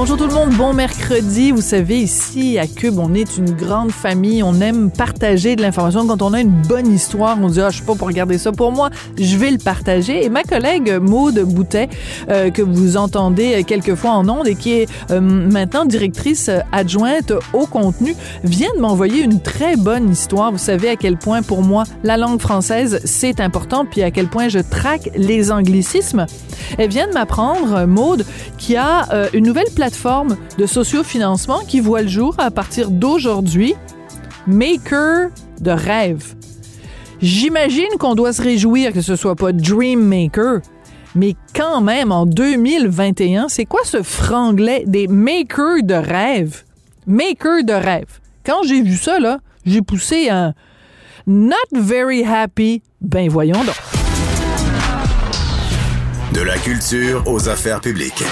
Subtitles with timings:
[0.00, 1.50] Bonjour tout le monde, bon mercredi.
[1.50, 4.44] Vous savez, ici à Cube, on est une grande famille.
[4.44, 6.06] On aime partager de l'information.
[6.06, 8.52] Quand on a une bonne histoire, on dit, ah, je suis pas pour regarder ça
[8.52, 10.24] pour moi, je vais le partager.
[10.24, 11.88] Et ma collègue Maude Boutet,
[12.30, 17.66] euh, que vous entendez quelquefois en ondes et qui est euh, maintenant directrice adjointe au
[17.66, 20.52] contenu, vient de m'envoyer une très bonne histoire.
[20.52, 24.28] Vous savez à quel point pour moi la langue française c'est important, puis à quel
[24.28, 26.26] point je traque les anglicismes.
[26.76, 28.24] Elle vient de m'apprendre, Maude,
[28.58, 29.87] qui a euh, une nouvelle plateforme
[30.58, 33.74] de sociofinancement qui voit le jour à partir d'aujourd'hui.
[34.46, 35.28] Maker
[35.60, 36.34] de rêve.
[37.20, 40.60] J'imagine qu'on doit se réjouir que ce soit pas Dream Maker,
[41.14, 46.64] mais quand même en 2021, c'est quoi ce franglais des makers de rêve?
[47.06, 48.20] Maker de rêve.
[48.44, 50.54] Quand j'ai vu ça, là, j'ai poussé un
[51.26, 52.82] Not very happy.
[53.00, 53.76] Ben voyons donc.
[56.32, 58.24] De la culture aux affaires publiques.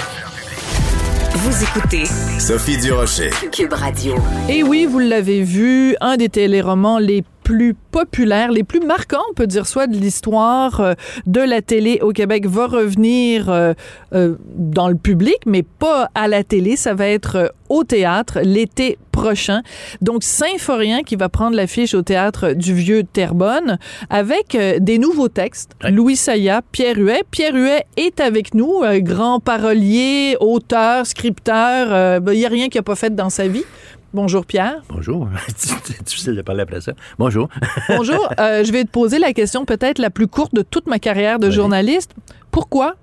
[1.39, 2.05] Vous écoutez
[2.39, 3.29] Sophie Durocher.
[3.51, 4.15] Cube Radio.
[4.49, 9.33] Et oui, vous l'avez vu, un des téléromans les plus populaires, les plus marquants, on
[9.33, 10.95] peut dire soit de l'histoire euh,
[11.27, 13.71] de la télé au Québec, va revenir euh,
[14.13, 16.75] euh, dans le public, mais pas à la télé.
[16.75, 19.61] Ça va être au théâtre l'été prochain.
[20.01, 25.71] Donc, Symphorien qui va prendre l'affiche au théâtre du Vieux Terrebonne avec des nouveaux textes.
[25.89, 27.23] Louis Saya, Pierre Huet.
[27.31, 32.19] Pierre Huet est avec nous, grand parolier, auteur, scripteur.
[32.27, 33.63] Il n'y a rien qu'il n'a pas fait dans sa vie.
[34.13, 34.81] Bonjour Pierre.
[34.89, 35.27] Bonjour.
[35.57, 36.93] C'est difficile de parler après ça.
[37.19, 37.49] Bonjour.
[37.89, 38.29] Bonjour.
[38.39, 41.39] Euh, je vais te poser la question peut-être la plus courte de toute ma carrière
[41.39, 42.13] de journaliste.
[42.51, 42.95] Pourquoi?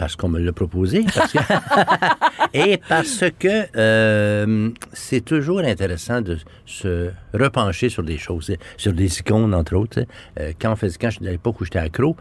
[0.00, 1.04] Parce qu'on me l'a proposé.
[1.14, 1.38] Parce que...
[2.54, 9.18] Et parce que euh, c'est toujours intéressant de se repencher sur des choses, sur des
[9.18, 10.06] icônes, entre autres.
[10.38, 12.16] Euh, quand on faisait, quand à l'époque où j'étais accro,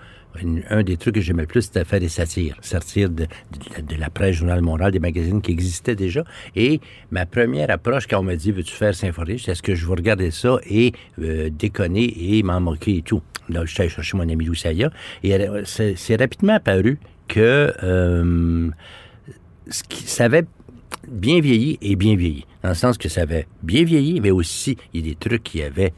[0.70, 3.28] un des trucs que j'aimais le plus, c'était faire des satires, sortir de,
[3.82, 6.26] de, la presse, Journal Montréal, des magazines qui existaient déjà.
[6.58, 9.88] Et ma première approche, quand on m'a dit, veux-tu faire Symphonie, c'est est-ce que je
[9.88, 10.92] vais regarder ça et
[11.22, 13.22] euh, déconner et m'en moquer et tout?
[13.48, 14.92] Là, je suis allé chercher mon ami Loussaya.
[15.24, 18.70] Et c'est rapidement apparu que euh,
[19.70, 20.46] ce qui, ça avait
[21.08, 24.78] bien vieilli et bien vieilli dans le sens que ça avait bien vieilli, mais aussi,
[24.94, 25.94] il y a des trucs qui avaient,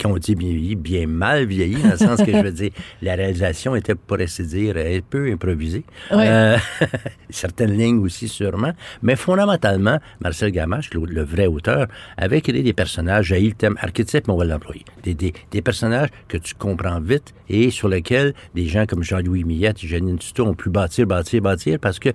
[0.00, 2.70] quand on dit bien vieilli, bien mal vieilli, dans le sens que, je veux dire,
[3.02, 5.84] la réalisation était, pour ainsi dire, un peu improvisée.
[6.12, 6.58] Euh,
[7.30, 8.72] certaines lignes aussi, sûrement.
[9.02, 11.86] Mais fondamentalement, Marcel Gamache, le, vrai auteur,
[12.16, 14.84] avait créé des personnages, j'ai le thème archétype, mais on va l'employer.
[15.02, 19.44] Des, des, des, personnages que tu comprends vite et sur lesquels des gens comme Jean-Louis
[19.44, 22.10] Millette et Janine Tuto ont pu bâtir, bâtir, bâtir, parce que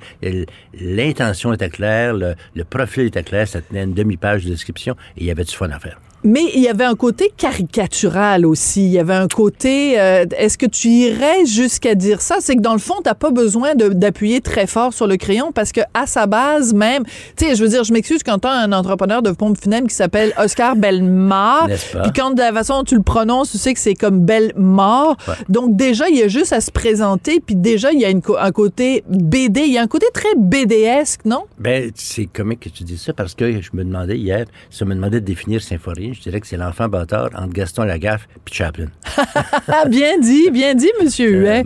[0.79, 5.21] l'intention était claire, le, le profil était clair, ça tenait une demi-page de description et
[5.21, 5.99] il y avait du fun à faire.
[6.23, 8.85] Mais il y avait un côté caricatural aussi.
[8.85, 9.99] Il y avait un côté.
[9.99, 12.37] Euh, est-ce que tu irais jusqu'à dire ça?
[12.39, 15.71] C'est que dans le fond, t'as pas besoin d'appuyer très fort sur le crayon parce
[15.71, 17.03] que à sa base même,
[17.35, 19.95] tu sais, je veux dire, je m'excuse quand t'as un entrepreneur de pompe funèbre qui
[19.95, 23.79] s'appelle Oscar Belmar, puis quand de la façon dont tu le prononces, tu sais que
[23.79, 25.17] c'est comme Belmar.
[25.49, 28.21] Donc déjà, il y a juste à se présenter, puis déjà il y a une,
[28.39, 31.43] un côté BD, il y a un côté très BDesque, non?
[31.59, 34.95] Ben c'est comique que tu dis ça parce que je me demandais hier, ça me
[34.95, 38.87] demandait de définir symphonie je dirais que c'est l'enfant bâtard entre Gaston Lagaffe et Chaplin.
[39.89, 41.63] bien dit, bien dit, monsieur Huet.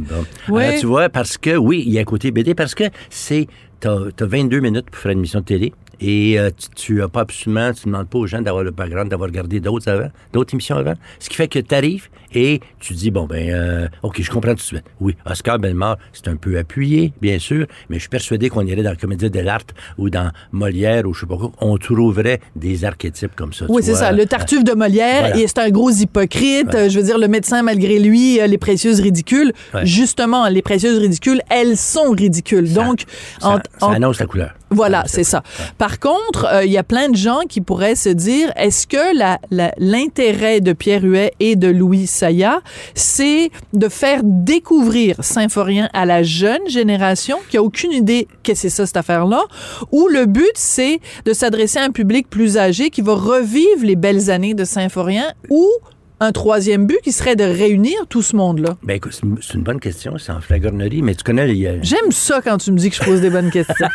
[0.52, 3.48] Euh, tu vois, parce que, oui, il y a un côté BD, parce que c'est...
[3.80, 5.74] T'as as 22 minutes pour faire une émission de télé.
[6.02, 9.10] Et euh, tu n'as pas absolument, tu ne demandes pas aux gens d'avoir le background,
[9.10, 10.96] d'avoir regardé d'autres avant, d'autres émissions avant.
[11.20, 14.52] Ce qui fait que tu arrives et tu dis, bon, ben, euh, OK, je comprends
[14.52, 14.84] tout de suite.
[15.00, 18.84] Oui, Oscar Bellemare, c'est un peu appuyé, bien sûr, mais je suis persuadé qu'on irait
[18.84, 19.62] dans la comédie de l'art
[19.98, 23.66] ou dans Molière ou je sais pas quoi, on trouverait des archétypes comme ça.
[23.70, 24.12] Oui, c'est ça.
[24.12, 26.72] Le Tartuffe de Molière, et c'est un gros hypocrite.
[26.72, 29.54] Je veux dire, le médecin, malgré lui, euh, les précieuses ridicules.
[29.84, 32.74] Justement, les précieuses ridicules, elles sont ridicules.
[32.74, 33.04] Donc,
[33.40, 34.54] ça, annonce la couleur.
[34.74, 35.44] Voilà, c'est ça.
[35.78, 38.98] Par contre, euh, il y a plein de gens qui pourraient se dire, est-ce que
[39.78, 42.62] l'intérêt de Pierre Huet et de Louis Saya,
[42.96, 48.70] c'est de faire découvrir Symphorien à la jeune génération qui a aucune idée que c'est
[48.70, 49.44] ça cette affaire-là,
[49.92, 53.98] ou le but c'est de s'adresser à un public plus âgé qui va revivre les
[53.98, 55.68] belles années de Symphorien ou
[56.22, 58.78] un troisième but qui serait de réunir tout ce monde-là?
[58.84, 62.12] Ben écoute, c'est une- bonne question, c'est en flagornerie, mais tu connais, les- euh, J'aime
[62.12, 63.88] ça quand tu me dis que je pose des bonnes questions.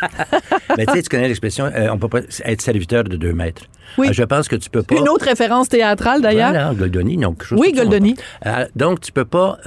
[0.77, 3.63] mais tu sais, tu connais l'expression, euh, on peut pas être serviteur de deux maîtres.
[3.97, 4.09] Oui.
[4.09, 4.97] Euh, je pense que tu peux pas.
[4.97, 6.51] Une autre référence théâtrale, d'ailleurs.
[6.51, 8.17] Voilà, Goldoni, donc quelque chose Oui, Goldoni.
[8.45, 9.59] Euh, donc, tu peux pas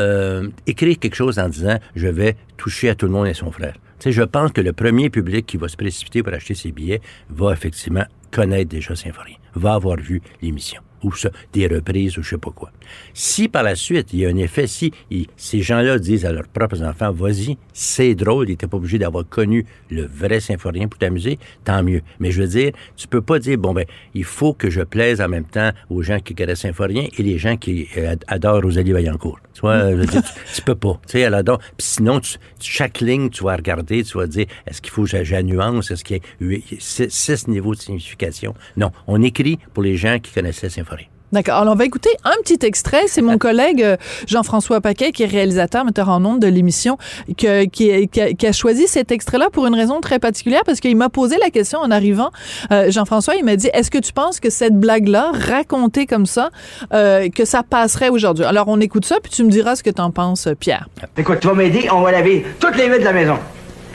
[0.67, 3.73] écrire quelque chose en disant je vais toucher à tout le monde et son frère.
[4.00, 6.71] Tu sais, je pense que le premier public qui va se précipiter pour acheter ses
[6.71, 12.24] billets va effectivement connaître déjà Symphorien, va avoir vu l'émission ou ça, des reprises ou
[12.24, 12.72] je sais pas quoi.
[13.13, 14.92] Si par la suite, il y a un effet, si
[15.38, 19.28] ces gens-là disent à leurs propres enfants, vas-y, c'est drôle, ils n'étaient pas obligés d'avoir
[19.28, 22.01] connu le vrai symphorien pour t'amuser, tant mieux.
[22.19, 25.22] Mais je veux dire, tu peux pas dire, bon ben, il faut que je plaise
[25.22, 28.62] en même temps aux gens qui connaissent symphorien et les gens qui euh, ad- adorent
[28.62, 29.40] Rosalie Vaillancourt.
[29.54, 31.00] Tu vois, je veux dire, tu, tu peux pas.
[31.07, 31.60] Tu sais, adore.
[31.60, 32.19] Puis sinon,
[32.60, 36.04] chaque ligne, tu vas regarder, tu vas dire, est-ce qu'il faut que j'ai nuance, est-ce
[36.04, 38.54] qu'il y a six, six niveaux de signification?
[38.78, 40.88] Non, on écrit pour les gens qui connaissaient symphorien.
[41.31, 41.55] D'accord.
[41.57, 43.03] Alors, on va écouter un petit extrait.
[43.07, 43.97] C'est mon collègue euh,
[44.27, 46.97] Jean-François Paquet, qui est réalisateur, metteur en ondes de l'émission,
[47.37, 50.79] que- qui, qui a, qui a choisi cet extrait-là pour une raison très particulière, parce
[50.79, 52.31] qu'il m'a posé la question en arrivant.
[52.71, 56.49] Euh, Jean-François, il m'a dit, est-ce que tu penses que cette blague-là, racontée comme ça,
[56.93, 58.45] euh, que ça passerait aujourd'hui?
[58.45, 60.87] Alors, on écoute ça, puis tu me diras ce que t'en penses, Pierre.
[61.17, 63.37] Écoute, tu vas m'aider, on va laver toutes les vitres de la maison.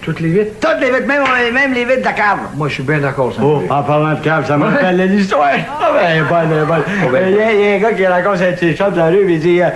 [0.04, 0.52] Toutes les vitres?
[0.60, 1.22] Toutes les vitres, même,
[1.52, 2.38] même les vitres de la cave.
[2.56, 3.40] Moi, je suis bien d'accord, ça.
[3.42, 5.48] Oh, en parlant de cave, ça me rappelle l'histoire.
[5.80, 6.82] Ah ben, elle est bonne, elle est bonne.
[7.12, 7.28] ben.
[7.30, 9.10] Il y, a- il y a un gars qui raconte sa petite shop dans la
[9.10, 9.68] rue, il dit euh,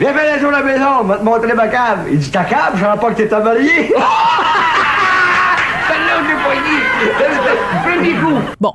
[0.00, 1.98] Viens faire la tour de la maison, on va te montrer ma cave.
[2.10, 3.92] Il dit Ta cave, je savais pas que t'étais marié.
[5.88, 6.76] Celle-là, je l'ai poigné.
[7.84, 8.40] Premier coup.
[8.60, 8.72] Bon.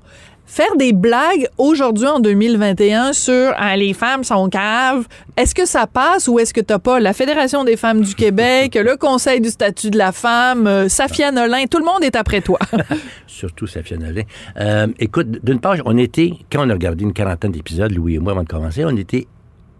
[0.51, 5.07] Faire des blagues aujourd'hui en 2021 sur Ah, les femmes sont caves,
[5.37, 6.99] est-ce que ça passe ou est-ce que t'as pas?
[6.99, 11.31] La Fédération des femmes du Québec, le Conseil du statut de la femme, euh, Safia
[11.31, 12.59] tout le monde est après toi.
[13.27, 14.23] surtout Safia Nolin.
[14.59, 18.19] Euh, écoute, d'une part, on était, quand on a regardé une quarantaine d'épisodes, Louis et
[18.19, 19.27] moi, avant de commencer, on était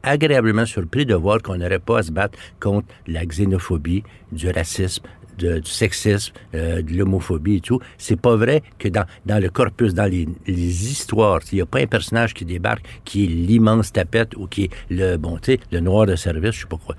[0.03, 5.03] agréablement surpris de voir qu'on n'aurait pas à se battre contre la xénophobie, du racisme,
[5.41, 7.79] du sexisme, euh, de l'homophobie et tout.
[7.97, 11.79] C'est pas vrai que dans, dans le corpus, dans les, histoires, il n'y a pas
[11.79, 15.39] un personnage qui débarque qui est l'immense tapette ou qui est le, bon,
[15.71, 16.95] le noir de service, je sais pas quoi.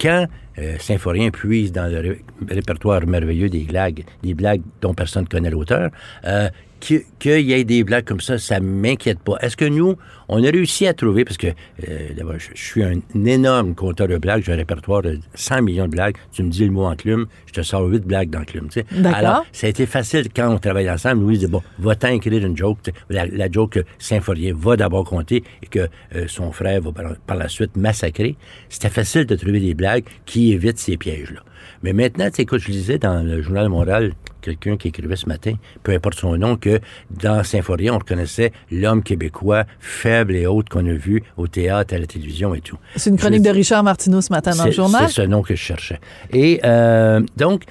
[0.00, 0.26] Quand
[0.58, 5.28] euh, Symphorien puise dans le ré- répertoire merveilleux des blagues, des blagues dont personne ne
[5.28, 5.90] connaît l'auteur,
[6.24, 6.48] euh,
[6.80, 9.36] qu'il y ait des blagues comme ça, ça m'inquiète pas.
[9.40, 9.96] Est-ce que nous,
[10.28, 14.18] on a réussi à trouver, parce que euh, d'abord, je, suis un énorme compteur de
[14.18, 17.26] blagues, j'ai un répertoire de 100 millions de blagues, tu me dis le mot enclume,
[17.46, 18.68] je te sors 8 blagues d'enclume.
[18.68, 18.86] tu sais.
[18.92, 19.18] D'accord.
[19.18, 21.22] Alors, ça a été facile quand on travaille ensemble.
[21.22, 22.78] Louis dit, bon, va-t'en écrire une joke.
[23.08, 27.16] La, la joke que Symphorien va d'abord compter et que euh, son frère va par,
[27.26, 28.36] par la suite massacrer.
[28.68, 31.40] C'était facile de trouver des blagues qui évitent ces pièges-là.
[31.82, 35.26] Mais maintenant, tu sais, écoute, je lisais dans le Journal Montréal, quelqu'un qui écrivait ce
[35.26, 36.80] matin, peu importe son nom, que
[37.10, 41.98] dans Symphorien, on reconnaissait l'homme québécois faible et haute qu'on a vu au théâtre, à
[41.98, 42.78] la télévision et tout.
[42.96, 45.04] C'est une chronique de Richard Martineau ce matin dans le journal.
[45.08, 46.00] C'est ce nom que je cherchais.
[46.32, 47.64] Et euh, donc,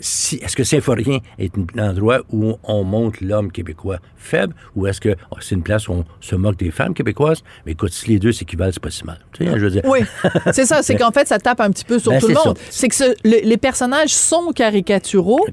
[0.00, 5.00] si, est-ce que Symphorien est un endroit où on montre l'homme québécois faible ou est-ce
[5.00, 7.42] que oh, c'est une place où on se moque des femmes québécoises?
[7.66, 9.18] Mais écoute, si les deux s'équivalent, c'est pas si mal.
[9.32, 9.82] Tu sais, je veux dire.
[9.84, 10.00] Oui,
[10.52, 10.82] c'est ça.
[10.82, 12.58] C'est qu'en fait, ça tape un petit peu sur Ben, tout le monde.
[12.70, 15.44] C'est que ce- le- les personnages sont caricaturaux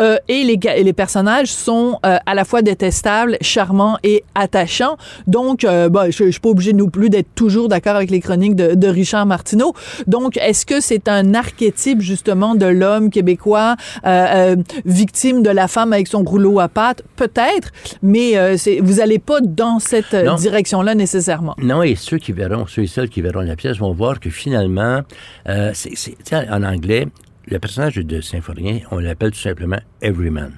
[0.00, 4.24] euh, et, les, ga- et les personnages sont euh, à la fois détestables, charmants et
[4.34, 4.96] attachants.
[5.26, 8.20] Donc, euh, bah, je, je suis pas obligée non plus d'être toujours d'accord avec les
[8.20, 9.74] chroniques de, de Richard Martineau.
[10.06, 15.68] Donc, est-ce que c'est un archétype justement de l'homme québécois euh, euh, victime de la
[15.68, 17.02] femme avec son rouleau à pattes?
[17.16, 17.70] Peut-être,
[18.02, 21.54] mais euh, vous allez pas dans cette direction-là nécessairement.
[21.58, 24.30] Non, et ceux qui verront, ceux et celles qui verront la pièce vont voir que
[24.30, 25.00] finalement,
[25.48, 27.06] euh, c'est, en anglais,
[27.46, 30.52] le personnage de Symphorien, on l'appelle tout simplement Everyman.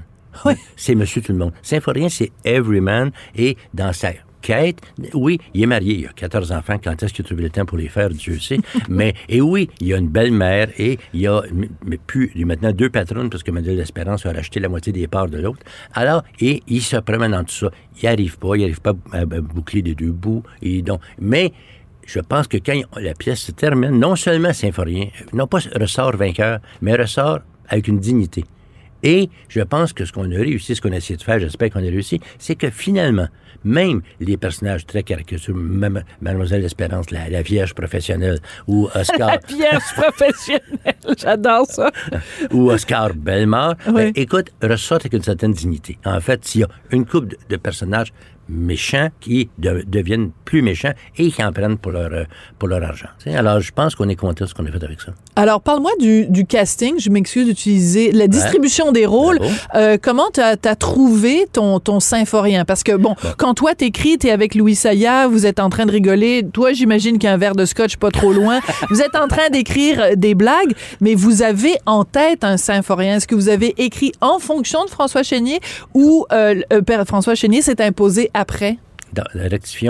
[0.44, 0.54] Oui.
[0.76, 1.52] C'est Monsieur Tout le Monde.
[1.62, 4.10] Symphorien, c'est Everyman, et dans sa
[4.44, 4.80] quête,
[5.14, 7.64] oui, il est marié, il a 14 enfants, quand est-ce qu'il a trouvé le temps
[7.64, 8.58] pour les faire, Dieu sait,
[8.88, 11.42] mais, et oui, il a une belle-mère, et il y a,
[11.84, 15.28] mais plus, maintenant deux patronnes, parce que Madeleine L'Espérance a racheté la moitié des parts
[15.28, 15.60] de l'autre.
[15.94, 17.70] Alors, et il se promène dans tout ça.
[18.02, 21.52] Il arrive pas, il n'arrive pas à, boucler les deux bouts, et donc, mais,
[22.06, 26.58] je pense que quand la pièce se termine, non seulement Symphorien, non pas ressort vainqueur,
[26.82, 28.44] mais ressort avec une dignité.
[29.04, 31.70] Et je pense que ce qu'on a réussi, ce qu'on a essayé de faire, j'espère
[31.70, 33.28] qu'on a réussi, c'est que finalement,
[33.62, 39.92] même les personnages très caricaturaux, même Mademoiselle Espérance, la, la vierge professionnelle, ou Oscar, pièce
[39.96, 40.94] professionnelle.
[41.18, 41.90] J'adore ça.
[42.52, 43.92] ou Oscar Bellemare, Oui.
[43.94, 45.98] ben, écoute, ressortent avec une certaine dignité.
[46.04, 48.12] En fait, s'il y a une couple de personnages
[48.48, 52.24] méchants qui de- deviennent plus méchants et qui en prennent pour leur, euh,
[52.58, 53.08] pour leur argent.
[53.22, 55.12] Tu Alors, je pense qu'on est content de ce qu'on a fait avec ça.
[55.36, 56.94] Alors, parle-moi du, du casting.
[56.98, 59.38] Je m'excuse d'utiliser la distribution des rôles.
[59.74, 62.64] Euh, comment t'as as trouvé ton, ton symphorien?
[62.64, 65.92] Parce que, bon, quand toi t'écris, t'es avec Louis Saya, vous êtes en train de
[65.92, 66.42] rigoler.
[66.52, 68.60] Toi, j'imagine qu'un verre de scotch pas trop loin.
[68.90, 73.16] vous êtes en train d'écrire des blagues, mais vous avez en tête un symphorien.
[73.16, 75.60] Est-ce que vous avez écrit en fonction de François Chénier
[75.94, 78.78] ou euh, euh, François Chénier s'est imposé après?
[79.14, 79.24] Dans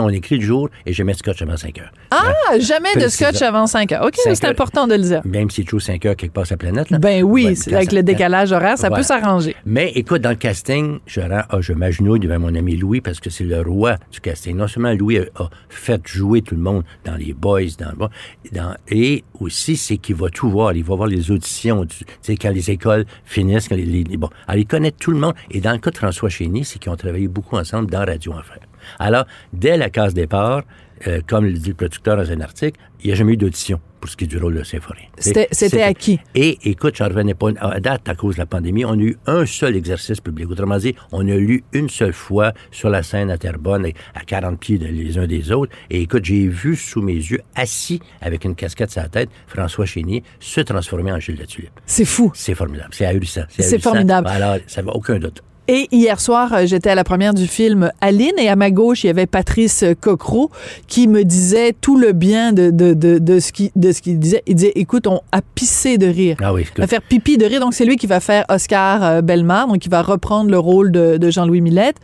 [0.04, 1.90] on écrit le jour et je mets scotch avant 5 heures.
[2.10, 4.04] Ah, jamais de scotch avant 5 heures.
[4.04, 5.22] OK, c'est important de le dire.
[5.24, 6.90] Même si c'est toujours 5 heures quelque part sur la planète.
[6.90, 6.98] Là.
[6.98, 9.02] Ben oui, Ouais, avec ça- le décalage horaire, ça Voilà.
[9.02, 9.56] peut s'arranger.
[9.64, 13.30] Mais écoute, dans le casting, je, ah, je m'agenouille devant mon ami Louis parce que
[13.30, 14.56] c'est le roi du casting.
[14.56, 18.08] Non seulement Louis a, a fait jouer tout le monde dans les boys, dans,
[18.52, 20.72] dans et aussi c'est qu'il va tout voir.
[20.74, 24.16] Il va voir les auditions, tu sais, quand les écoles finissent, quand les, les- les-
[24.16, 24.28] bon.
[24.46, 25.34] Alors, il connaît tout le monde.
[25.50, 28.32] Et dans le cas de François Chénier, c'est qu'ils ont travaillé beaucoup ensemble dans Radio
[28.32, 28.58] Enfer.
[28.98, 30.62] Alors, dès la case départ,
[31.06, 33.80] euh, comme le dit le producteur dans un article, il n'y a jamais eu d'audition
[34.00, 35.04] pour ce qui est du rôle de symphorien.
[35.18, 35.48] C'était-
[35.94, 36.20] qui?
[36.34, 38.84] Et écoute, j'en revenais pas à date à cause de la pandémie.
[38.84, 40.50] On a eu un seul exercice public.
[40.50, 44.60] Autrement dit, on a lu une seule fois sur la scène à Terrebonne, à 40
[44.60, 45.72] pieds de- les uns des autres.
[45.90, 49.86] Et écoute, j'ai vu sous mes yeux, assis avec une casquette sur la tête, François
[49.86, 51.80] Chénier se transformer en Gilles Latulippe.
[51.86, 52.30] C'est fou.
[52.34, 52.90] C'est formidable.
[52.92, 53.44] C'est ahurissant.
[53.48, 54.28] C'est formidable.
[54.28, 55.42] Alors, ça va aucun doute.
[55.66, 59.02] Et hier soir, euh, j'étais à la première du film Aline et à ma gauche,
[59.04, 60.50] il y avait Patrice euh, Cocro
[60.88, 64.18] qui me disait tout le bien de, de, de, de ce qu'il de ce qu'il
[64.18, 64.42] disait.
[64.46, 66.36] Il disait, écoute, on a pissé de rire.
[66.42, 67.60] Ah oui, va faire pipi de rire.
[67.60, 70.92] Donc, c'est lui qui va faire Oscar euh, Bellemare, donc il va reprendre le rôle
[70.92, 71.96] de, de Jean-Louis Millette.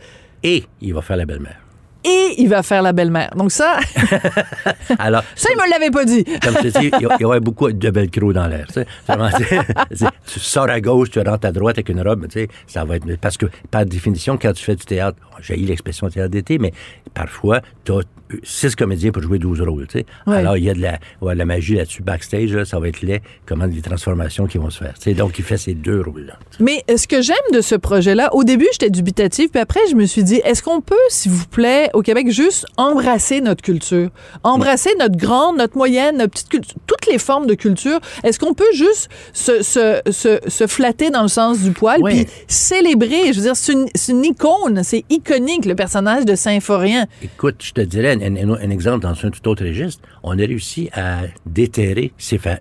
[0.43, 1.60] Et il va faire la belle-mère.
[2.03, 3.31] Et il va faire la belle-mère.
[3.35, 3.77] Donc ça,
[4.99, 6.23] Alors, ça, il me l'avait pas dit.
[6.41, 8.65] comme je te dis, il y aurait beaucoup de velcro dans l'air.
[8.67, 8.87] tu sais.
[10.25, 13.05] Sors à gauche, tu rentres à droite avec une robe, tu sais, ça va être...
[13.19, 16.71] Parce que, par définition, quand tu fais du théâtre, j'ai eu l'expression théâtre d'été, mais
[17.13, 18.01] parfois, tu as
[18.43, 20.05] six comédiens pour jouer 12 rôles, tu sais.
[20.25, 20.37] Ouais.
[20.37, 22.87] Alors, il y a de la, ouais, de la magie là-dessus, backstage, là, ça va
[22.87, 24.93] être laid, comment les transformations qui vont se faire.
[24.95, 25.13] tu sais.
[25.13, 26.37] Donc, il fait ces deux rôles-là.
[26.59, 29.95] Mais euh, ce que j'aime de ce projet-là, au début, j'étais dubitative, puis après, je
[29.95, 34.09] me suis dit, est-ce qu'on peut, s'il vous plaît, au Québec, juste embrasser notre culture?
[34.43, 37.99] Embrasser notre grande, notre moyenne, notre petite culture, toutes les formes de culture.
[38.23, 42.27] Est-ce qu'on peut juste se, se, se, se flatter dans le sens du poil, puis
[42.47, 43.31] célébrer?
[43.33, 43.73] Je veux dire, c'est
[44.11, 47.05] une, icône, c'est iconique, le personnage de Symphorien.
[47.23, 50.01] Écoute, je te dirais un, un- un exemple dans un tout autre registre.
[50.23, 52.13] On a réussi à déterrer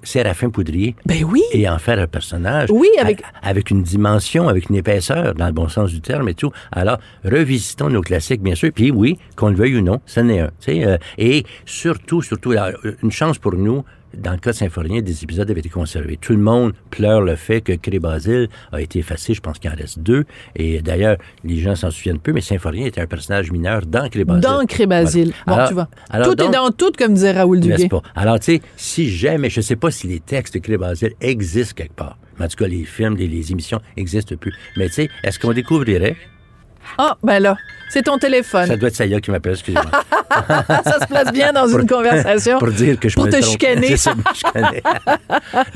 [0.02, 1.42] Séraphin Poudrier Ben oui!
[1.52, 2.68] et en faire un personnage.
[2.72, 6.34] Oui, avec- avec une dimension, avec une épaisseur, dans le bon sens du terme et
[6.34, 6.50] tout.
[6.72, 8.70] Alors, revisitons nos classiques, bien sûr.
[8.74, 10.50] Puis oui, qu'on le veuille ou non, ça n'est un.
[10.68, 12.72] euh, et surtout, surtout, là,
[13.02, 13.84] une chance pour nous,
[14.16, 16.16] dans le cas de Symphorien, des épisodes avaient été conservés.
[16.20, 19.34] Tout le monde pleure le fait que Cré Basile a été effacé.
[19.34, 20.24] Je pense qu'il en reste deux.
[20.56, 24.24] Et d'ailleurs, les gens s'en souviennent peu, mais Symphorien était un personnage mineur dans Cré
[24.24, 24.42] Basile.
[24.42, 25.32] Dans Crébasile.
[25.46, 25.62] Voilà.
[25.62, 25.88] Bon, tu vois.
[26.10, 27.88] alors tout donc- est dans tout, comme disait Raoul Duguay.
[27.88, 28.02] pas?
[28.16, 31.12] Alors, tu sais, si jamais, je ne sais pas si les textes de Cré Basile
[31.20, 32.18] existent quelque part.
[32.38, 34.52] Mais en tout cas, les films, les, les émissions n'existent plus.
[34.76, 36.16] Mais tu sais, est-ce qu'on découvrirait?
[36.98, 37.56] Ah, ben là,
[37.88, 38.66] c'est ton téléphone.
[38.66, 39.84] Ça doit être Saya qui m'appelle, excusez-moi.
[40.84, 42.58] ça se place bien dans une conversation.
[42.58, 43.50] pour dire que je Pour me te trompe.
[43.50, 43.88] chicaner.
[43.90, 44.82] C'est ça, me chicaner.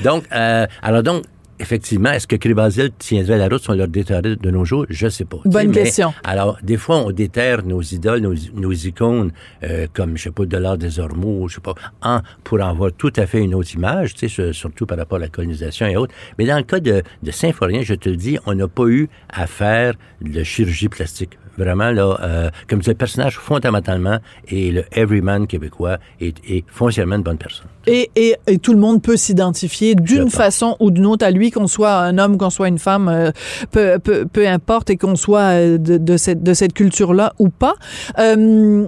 [0.03, 1.25] donc, euh, alors donc,
[1.59, 4.87] effectivement, est-ce que Crébasile tiendrait la route si on leur déterrait de nos jours?
[4.89, 5.39] Je sais pas.
[5.45, 6.13] Bonne mais- question.
[6.25, 9.33] Alors, des fois, on déterre nos idoles, nos, nos icônes,
[9.63, 12.91] euh, comme, je sais pas, Dollar des Ormeaux, je sais pas, en, pour en voir
[12.97, 15.87] tout à fait une autre image, tu sais, sur- surtout par rapport à la colonisation
[15.87, 16.15] et autres.
[16.39, 19.09] Mais dans le cas de, de Symphorien, je te le dis, on n'a pas eu
[19.29, 21.39] à faire de chirurgie plastique.
[21.57, 24.19] Vraiment, là, euh, comme tu dis, le personnage, fondamentalement,
[24.49, 27.67] et le everyman québécois est, est foncièrement une bonne personne.
[27.87, 31.51] Et, et, et tout le monde peut s'identifier d'une façon ou d'une autre à lui,
[31.51, 33.31] qu'on soit un homme, qu'on soit une femme, euh,
[33.71, 37.49] peu, peu, peu importe, et qu'on soit euh, de, de cette, de cette culture-là ou
[37.51, 37.75] pas.
[38.19, 38.87] Euh,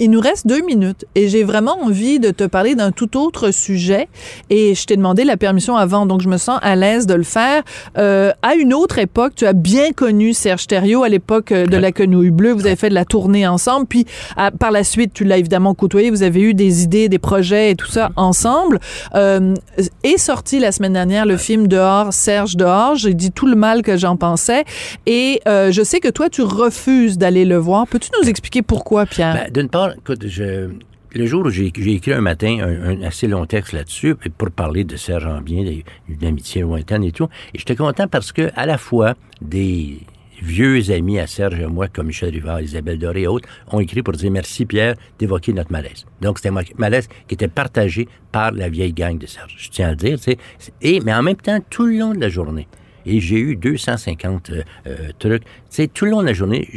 [0.00, 3.50] il nous reste deux minutes et j'ai vraiment envie de te parler d'un tout autre
[3.50, 4.08] sujet
[4.50, 7.22] et je t'ai demandé la permission avant, donc je me sens à l'aise de le
[7.22, 7.62] faire.
[7.96, 11.76] Euh, à une autre époque, tu as bien connu Serge Thériault à l'époque euh, de
[11.76, 12.52] La Quenouille Bleue.
[12.52, 15.74] Vous avez fait de la tournée ensemble, puis à- par la suite, tu l'as évidemment
[15.74, 16.10] côtoyé.
[16.10, 18.78] Vous avez eu des idées, des projets et tout ça ensemble.
[19.14, 19.54] Euh,
[20.02, 22.96] est sorti la semaine dernière le film Dehors, Serge Dehors.
[22.96, 24.64] J'ai dit tout le mal que j'en pensais
[25.06, 27.86] et euh, je sais que toi, tu refuses d'aller le voir.
[27.86, 29.34] Peux-tu nous expliquer pourquoi, Pierre?
[29.34, 33.46] Ben, D'une part, écoute, le jour où j'ai écrit un matin un, un assez long
[33.46, 35.64] texte là-dessus pour parler de Serge Ambien,
[36.08, 40.00] d'une amitié lointaine et tout, et j'étais content parce que à la fois des
[40.42, 44.02] vieux amis à Serge et moi, comme Michel Rivard, Isabelle Doré et autres, ont écrit
[44.02, 46.04] pour dire merci Pierre d'évoquer notre malaise.
[46.20, 49.54] Donc, c'était un malaise qui était partagé par la vieille gang de Serge.
[49.58, 50.38] Je tiens à le dire, tu sais.
[50.82, 52.68] Et, mais en même temps, tout le long de la journée,
[53.06, 56.68] et j'ai eu 250 euh, euh, trucs, tu sais, tout le long de la journée,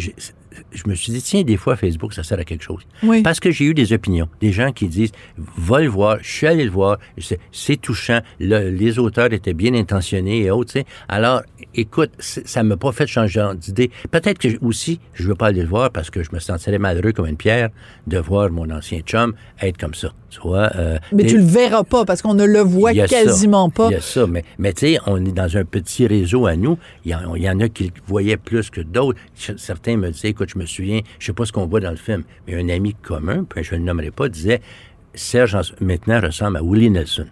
[0.71, 2.81] je, me suis dit, tiens, des fois, Facebook, ça sert à quelque chose.
[3.03, 3.21] Oui.
[3.21, 4.27] Parce que j'ai eu des opinions.
[4.41, 6.97] Des gens qui disent, va le voir, je suis allé le voir,
[7.51, 10.85] c'est- touchant, le- les auteurs étaient bien intentionnés et autres, tu sais.
[11.07, 11.41] Alors,
[11.73, 13.91] écoute, ça m'a pas fait changer d'idée.
[14.11, 17.11] Peut-être que aussi, je veux pas aller le voir parce que je me sentirais malheureux
[17.13, 17.69] comme une pierre
[18.07, 20.09] de voir mon ancien chum être comme ça.
[20.29, 20.69] Tu vois?
[20.75, 23.05] euh, Mais tu le verras pas parce qu'on ne le voit ça.
[23.07, 23.87] quasiment pas.
[23.89, 26.55] Il y a ça, mais, mais tu sais, on est dans un petit réseau à
[26.55, 26.77] nous.
[27.05, 29.19] Il y, en, il y en a qui le voyaient plus que d'autres.
[29.57, 32.23] Certains me disaient, je me souviens, je sais pas ce qu'on voit dans le film,
[32.47, 34.61] mais un ami commun, puis je ne le nommerai pas, disait,
[35.13, 37.27] Serge en- maintenant ressemble à Willie Nelson.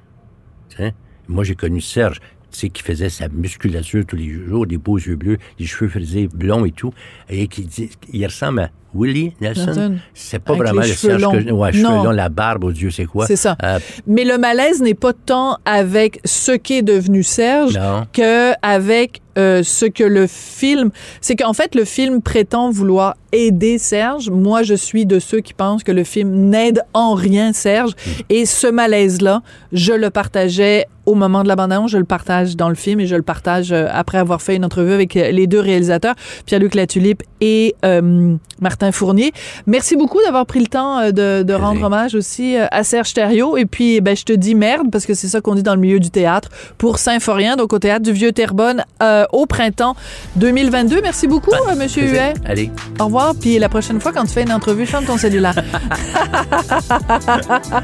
[1.28, 2.20] Moi, j'ai connu Serge,
[2.52, 6.66] qui faisait sa musculature tous les jours, des beaux yeux bleus, des cheveux frisés blonds
[6.66, 6.92] et tout,
[7.30, 9.66] et qui dit, il ressemble à Willie Nelson?
[9.66, 9.96] Nelson.
[10.14, 11.60] C'est pas Avec vraiment le Serge que je- longs.
[11.60, 13.28] Ouais, cheveux longs, la barbe, au Dieu, c'est quoi?
[13.28, 13.56] C'est ça.
[13.64, 18.06] Euh, Mais le malaise n'est pas tant avec ce qu'est devenu Serge Non.
[18.14, 20.90] que avec euh, ce que le film.
[21.22, 24.30] C'est qu'en fait, le film prétend vouloir aider Serge.
[24.30, 27.92] Moi, je suis de ceux qui pensent que le film n'aide en rien Serge.
[27.92, 28.10] Hmm.
[28.30, 29.42] Et ce malaise-là,
[29.72, 33.16] je le partageais au moment de l'abandon, je le partage dans le film et je
[33.16, 36.14] le partage euh, après avoir fait une entrevue avec les deux réalisateurs,
[36.46, 39.32] Pierre-Luc Latulippe et euh, Martin Fournier.
[39.68, 43.14] Merci beaucoup d'avoir pris le temps euh, de, de rendre hommage aussi euh, à Serge
[43.14, 43.58] Thériault.
[43.58, 45.82] Et puis, ben, je te dis merde, parce que c'est ça qu'on dit dans le
[45.82, 49.96] milieu du théâtre, pour Saint-Forien, donc au théâtre du Vieux-Terrebonne, euh, au printemps
[50.38, 51.02] 2022.
[51.02, 52.04] Merci beaucoup, euh, Monsieur.
[52.04, 52.34] Huet.
[52.46, 52.72] Allez.
[53.00, 53.34] Au revoir.
[53.40, 55.56] Puis la prochaine fois, quand tu fais une entrevue, ferme ton cellulaire.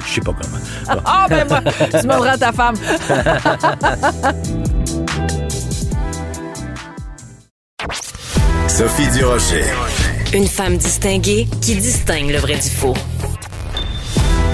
[0.06, 0.96] Je sais pas comment.
[0.96, 1.02] Bon.
[1.06, 1.62] Ah, ben moi,
[1.92, 2.76] tu demanderas à ta femme.
[8.68, 9.64] Sophie Durocher.
[10.34, 12.94] Une femme distinguée qui distingue le vrai du faux.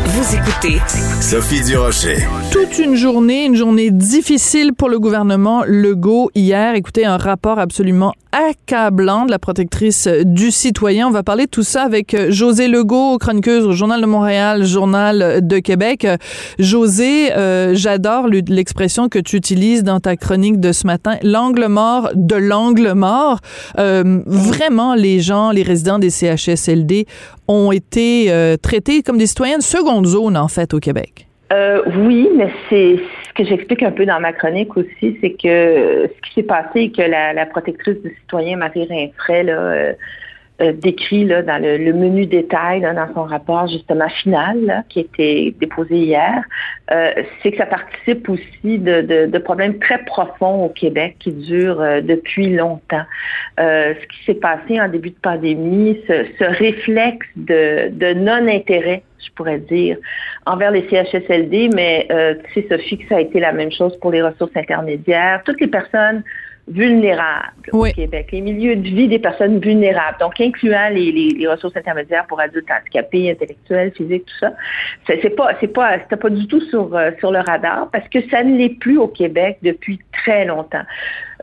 [0.05, 0.79] Vous écoutez
[1.21, 2.17] Sophie Durocher.
[2.51, 6.75] toute une journée, une journée difficile pour le gouvernement Legault hier.
[6.75, 11.07] Écoutez, un rapport absolument accablant de la protectrice du citoyen.
[11.07, 14.65] On va parler de tout ça avec euh, José Legault, chroniqueuse au Journal de Montréal,
[14.65, 16.05] Journal de Québec.
[16.05, 16.17] Euh,
[16.59, 21.67] José, euh, j'adore le- l'expression que tu utilises dans ta chronique de ce matin, l'angle
[21.67, 23.39] mort de l'angle mort.
[23.79, 27.05] Euh, vraiment, les gens, les résidents des CHSLD
[27.47, 31.27] ont été euh, traités comme des citoyens de seconde zone, en fait, au Québec.
[31.51, 32.95] Euh, oui, mais c'est
[33.31, 36.91] ce que j'explique un peu dans ma chronique aussi, c'est que ce qui s'est passé,
[36.91, 39.93] que la, protectrice du citoyen Marie Rinfray euh,
[40.61, 45.97] euh, décrit dans le, menu détail dans son rapport justement final qui a été déposé
[45.97, 46.43] hier,
[46.91, 47.11] euh,
[47.41, 53.05] c'est que ça participe aussi de, problèmes très profonds au Québec qui durent depuis longtemps.
[53.57, 59.97] Ce qui s'est passé en début de pandémie, ce, réflexe de non-intérêt, je pourrais dire,
[60.45, 63.97] envers les CHSLD, mais euh, tu sais, Sophie, que ça a été la même chose
[63.99, 66.23] pour les ressources intermédiaires, toutes les personnes
[66.67, 67.89] vulnérables Oui.
[67.89, 71.75] au Québec, les milieux de vie des personnes vulnérables, donc incluant les, les, les ressources
[71.75, 74.53] intermédiaires pour adultes handicapés, intellectuels, physiques, tout ça.
[75.07, 78.07] C'est c'est pas, c'est pas, c'était pas du tout sur euh, sur le radar parce
[78.09, 80.83] que ça ne l'est plus au Québec depuis très longtemps.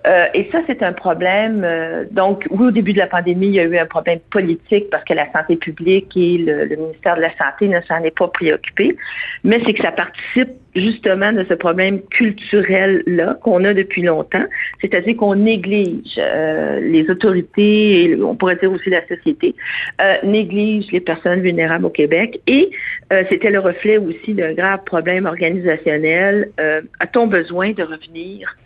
[0.07, 1.63] Euh, et ça, c'est un problème.
[1.65, 4.91] euh, donc, oui, au début de la pandémie, il y a eu un problème politique
[4.91, 8.17] parce que la santé publique et le, le ministère de la Santé ne s'en est
[8.17, 8.97] pas préoccupé.
[9.45, 14.45] Mais c'est que ça participe justement de ce problème culturel-là qu'on a depuis longtemps.
[14.81, 19.55] C'est-à-dire qu'on néglige euh, les autorités et on pourrait dire aussi la société,
[20.01, 22.41] euh, néglige les personnes vulnérables au Québec.
[22.47, 22.71] Et
[23.13, 26.51] euh, c'était le reflet aussi d'un grave problème organisationnel.
[26.61, 28.57] Euh, A-t-on besoin de revenir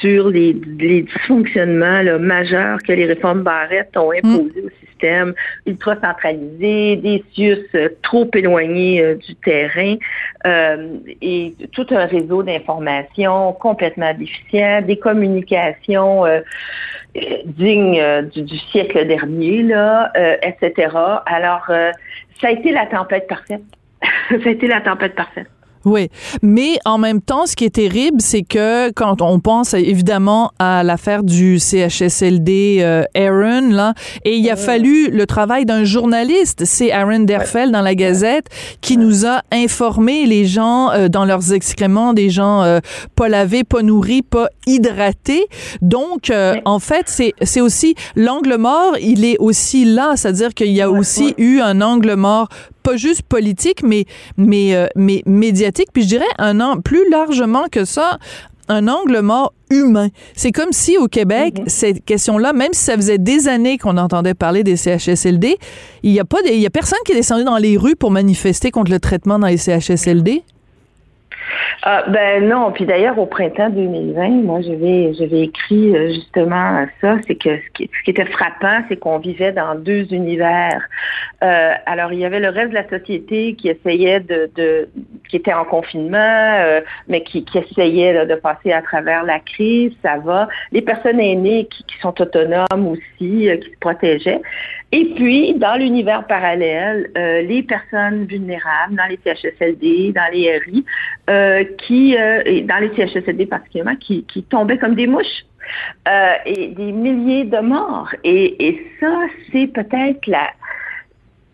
[0.00, 5.34] sur les, les dysfonctionnements là, majeurs que les réformes Barrette ont imposés au système
[5.66, 9.96] ultra centralisé, des CIUS euh, trop éloignés euh, du terrain
[10.46, 10.96] euh,
[11.72, 16.40] tout un réseau d'informations complètement déficient, des communications euh,
[17.44, 20.96] dignes euh, du, du siècle dernier, là, euh, etc.
[21.26, 21.92] Alors, euh,
[22.40, 23.62] ça a été la tempête parfaite.
[24.30, 25.48] ça a été la tempête parfaite.
[25.84, 26.08] Oui,
[26.42, 30.82] mais en même temps, ce qui est terrible, c'est que quand on pense évidemment à
[30.82, 36.92] l'affaire du CHSLD euh, Aaron, là, et il a fallu le travail d'un journaliste, c'est
[36.92, 38.46] Aaron Derfel dans la Gazette,
[38.80, 42.80] qui nous a informé les gens euh, dans leurs excréments, des gens euh,
[43.16, 45.46] pas lavés, pas nourris, pas hydratés.
[45.80, 50.72] Donc, euh, en fait, c'est c'est aussi l'angle mort, il est aussi là, c'est-à-dire qu'il
[50.72, 52.48] y a aussi eu un angle mort
[52.82, 54.04] pas juste politique, mais,
[54.36, 55.88] mais, euh, mais médiatique.
[55.92, 58.18] Puis je dirais un an plus largement que ça,
[58.68, 60.08] un angle mort humain.
[60.34, 61.64] C'est comme si au Québec, Mhm.
[61.68, 65.56] cette question-là, même si ça faisait des années qu'on entendait parler des CHSLD,
[66.02, 67.96] il y a pas, des- il y a personne qui est descendu dans les rues
[67.96, 70.42] pour manifester contre le traitement dans les CHSLD.
[71.84, 77.16] Ah, ben non, puis d'ailleurs au printemps 2020, moi j'avais j'avais écrit euh, justement ça,
[77.26, 80.80] c'est que ce qui, était frappant, c'est qu'on vivait dans deux univers.
[81.42, 84.88] Euh, alors il y avait le reste de la société qui essayait de,
[85.28, 90.18] qui était en confinement, euh, mais qui, essayait de passer à travers la crise, ça
[90.18, 90.48] va.
[90.70, 94.40] Les personnes aînées qui, sont autonomes aussi, qui se protégeaient.
[94.94, 100.84] Et puis, dans l'univers parallèle, euh, les personnes vulnérables dans les CHSLD, dans les RI,
[101.30, 105.46] euh, qui, euh, et dans les CHSLD particulièrement, qui, tombaient comme des mouches.
[106.44, 108.10] Et des milliers de morts.
[108.24, 110.50] Et, ça, c'est peut-être la,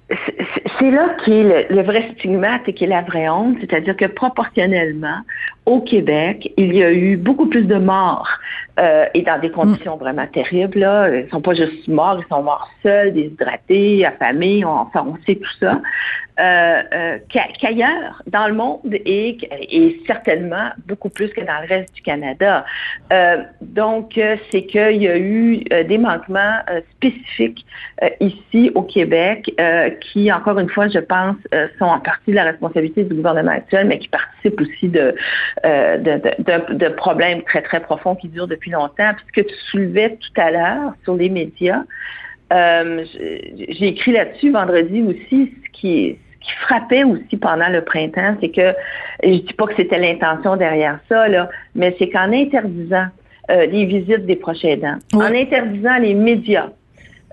[0.09, 3.97] c'est- là qui est le, le vrai stigmate et qui est la vraie honte, c'est-à-dire
[3.97, 5.21] que proportionnellement,
[5.69, 8.31] au Québec, il y a eu beaucoup plus de morts
[8.81, 10.79] euh, et dans des conditions vraiment terribles.
[10.79, 11.09] Là.
[11.11, 15.37] Ils sont pas juste morts, ils sont morts seuls, déshydratés, affamés, on, enfin, on sait
[15.37, 15.81] tout ça.
[16.41, 19.37] Euh, euh, qu'a- qu'ailleurs dans le monde et,
[19.77, 22.65] et certainement beaucoup plus que dans le reste du Canada.
[23.13, 26.59] Euh, donc, euh, c'est qu'il y a eu des manquements
[26.93, 27.67] spécifiques
[28.21, 31.37] ici au Québec euh, qui, encore une fois, je pense,
[31.79, 35.17] sont en partie de la responsabilité du gouvernement actuel, mais qui participent aussi de,
[35.65, 39.13] euh, de, de, de- de problèmes très, très profonds qui durent depuis longtemps.
[39.17, 41.83] Puis ce que tu soulevais tout à l'heure sur les médias,
[42.53, 48.37] euh, j'ai écrit là-dessus vendredi aussi, ce qui, ce qui frappait aussi pendant le printemps,
[48.41, 48.75] c'est que,
[49.23, 53.07] et je dis pas que c'était l'intention derrière ça, là, mais c'est qu'en interdisant
[53.51, 55.25] euh, les visites des proches aidants, Oui.
[55.27, 56.69] en interdisant les médias,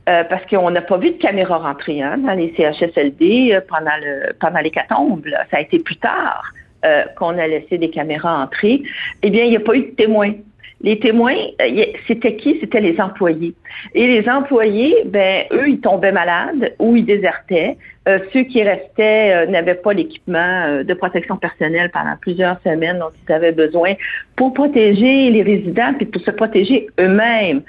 [0.07, 4.33] euh, parce qu'on n'a pas vu de caméra rentrer hein, dans les CHSLD pendant le
[4.39, 5.25] pendant l'hécatombe.
[5.49, 6.43] Ça a été plus tard
[6.85, 8.83] euh, qu'on a laissé des caméras entrer.
[9.23, 10.33] Eh bien, il n'y a pas eu de témoins.
[10.81, 12.57] Les témoins, euh, c'était qui?
[12.59, 13.55] C'était les employés.
[13.95, 17.77] Et les employés, ben, eux, ils tombaient malades ou ils désertaient.
[18.07, 22.99] Euh, ceux qui restaient euh, n'avaient pas l'équipement euh, de protection personnelle pendant plusieurs semaines
[22.99, 23.93] dont ils avaient besoin
[24.35, 27.61] pour protéger les résidents et pour se protéger eux-mêmes.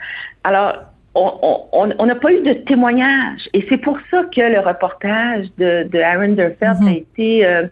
[0.44, 0.74] Alors,
[1.18, 3.48] on n'a pas eu de témoignage.
[3.54, 6.88] Et c'est pour ça que le reportage de, de Aaron Derfeld Mhm.
[6.88, 7.66] a été euh,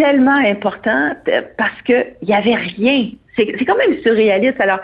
[0.00, 3.08] tellement important euh, parce que il y avait rien.
[3.36, 4.60] C'est quand même surréaliste.
[4.60, 4.80] Alors,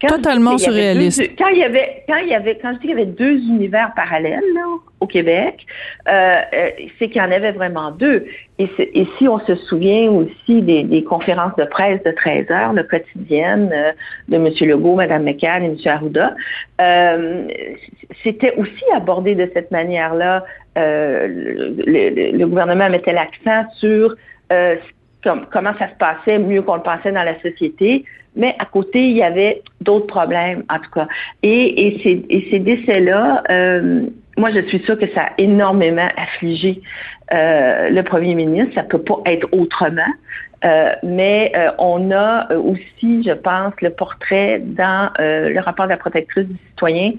[0.00, 1.20] quand je dis Totalement qu'il surréaliste.
[1.20, 3.04] deux- quand il y avait, quand il y avait, quand je dis qu'il y avait
[3.06, 4.62] deux univers parallèles là,
[5.00, 5.66] au Québec,
[6.08, 8.24] euh, euh, c'est qu'il y en avait vraiment deux.
[8.58, 12.72] Et, et si on se souvient aussi des, des conférences de presse de 13 heures,
[12.72, 13.92] le quotidienne euh,
[14.28, 14.48] de M.
[14.70, 15.76] Legault, Mme McCann et M.
[15.84, 16.34] Arruda,
[16.80, 17.42] euh,
[18.22, 20.44] c'était aussi abordé de cette manière-là.
[20.76, 24.14] Le, le- le gouvernement mettait l'accent sur
[24.52, 24.76] euh,
[25.22, 28.04] com- comment ça se passait mieux qu'on le pensait dans la société,
[28.36, 31.08] mais à côté, il y avait d'autres problèmes, en tout cas.
[31.42, 34.02] Et, ces, décès-là, euh,
[34.36, 36.80] moi, je suis sûre que ça a énormément affligé
[37.32, 38.74] euh, le premier ministre.
[38.74, 40.12] Ça peut pas être autrement.
[41.02, 46.56] Mais on a aussi, je pense, le portrait dans le rapport de la protectrice du
[46.68, 47.12] citoyen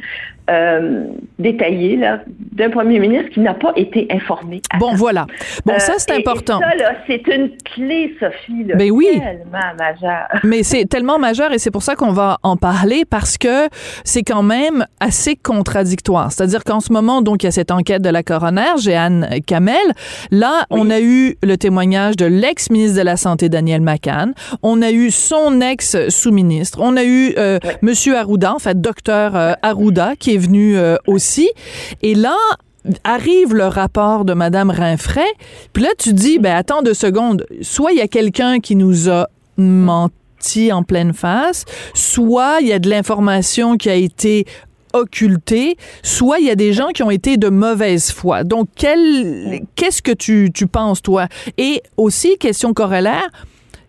[0.50, 1.06] euh,
[1.40, 2.20] détaillé là,
[2.52, 4.62] d'un premier ministre qui n'a pas été informé.
[4.80, 4.96] Bon, temps.
[4.96, 5.26] voilà.
[5.66, 6.60] Bon, ça, Euh, c'est et- important.
[6.60, 9.08] Et ça, là, c'est une clé, Sophie, là, Ben oui.
[9.12, 10.28] tellement majeure.
[10.44, 13.68] Mais c'est tellement majeur et c'est pour ça qu'on va en parler parce que
[14.04, 16.32] c'est quand même assez contradictoire.
[16.32, 19.76] C'est-à-dire qu'en ce moment, donc, il y a cette enquête de la coroner, Jeanne Kamel.
[20.32, 24.34] Là, on a eu le témoignage de l'ex-ministre de la Santé, Daniel McCann.
[24.64, 26.80] On a eu son ex-sous-ministre.
[26.82, 30.98] On a eu euh, Monsieur Arruda, en fait, docteur euh, Arruda, qui est venu euh,
[31.08, 31.50] aussi.
[32.02, 32.36] Et là,
[33.04, 35.32] arrive le rapport de Madame Rinfray,
[35.74, 39.08] puis là tu dis ben attends deux secondes, soit il y a quelqu'un qui nous
[39.10, 44.46] a menti en pleine face, soit il y a de l'information qui a été
[44.94, 48.44] occultée, soit il y a des gens qui ont été de mauvaise foi.
[48.44, 51.28] Donc qu'est-ce que tu tu penses toi?
[51.58, 53.30] Et aussi question corollaire,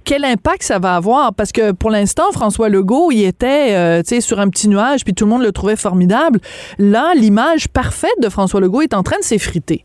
[0.04, 1.34] quel impact ça va avoir?
[1.34, 5.24] Parce que pour l'instant, François Legault, il était euh, sur un petit nuage, puis tout
[5.24, 6.40] le monde le trouvait formidable.
[6.78, 9.84] Là, l'image parfaite de François Legault est en train de s'effriter.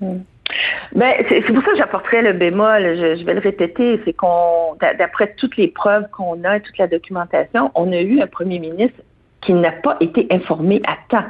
[0.00, 4.74] Ben, c'est pour ça que j'apporterais le bémol, je, je vais le répéter, c'est qu'on,
[4.80, 8.60] d'a- d'après toutes les preuves qu'on a, toute la documentation, on a eu un premier
[8.60, 9.00] ministre
[9.40, 11.26] qui n'a pas été informé à temps.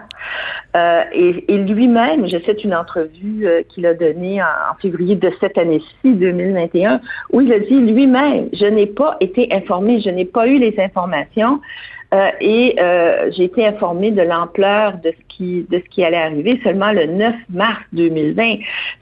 [0.76, 5.16] Euh, et, et lui-même, je cite une entrevue euh, qu'il a donnée en, en février
[5.16, 7.00] de cette année-ci, 2021,
[7.32, 10.74] où il a dit lui-même, je n'ai pas été informé, je n'ai pas eu les
[10.78, 11.60] informations.
[12.14, 16.16] Euh, et euh, j'ai été informée de l'ampleur de ce qui de ce qui allait
[16.16, 18.56] arriver seulement le 9 mars 2020.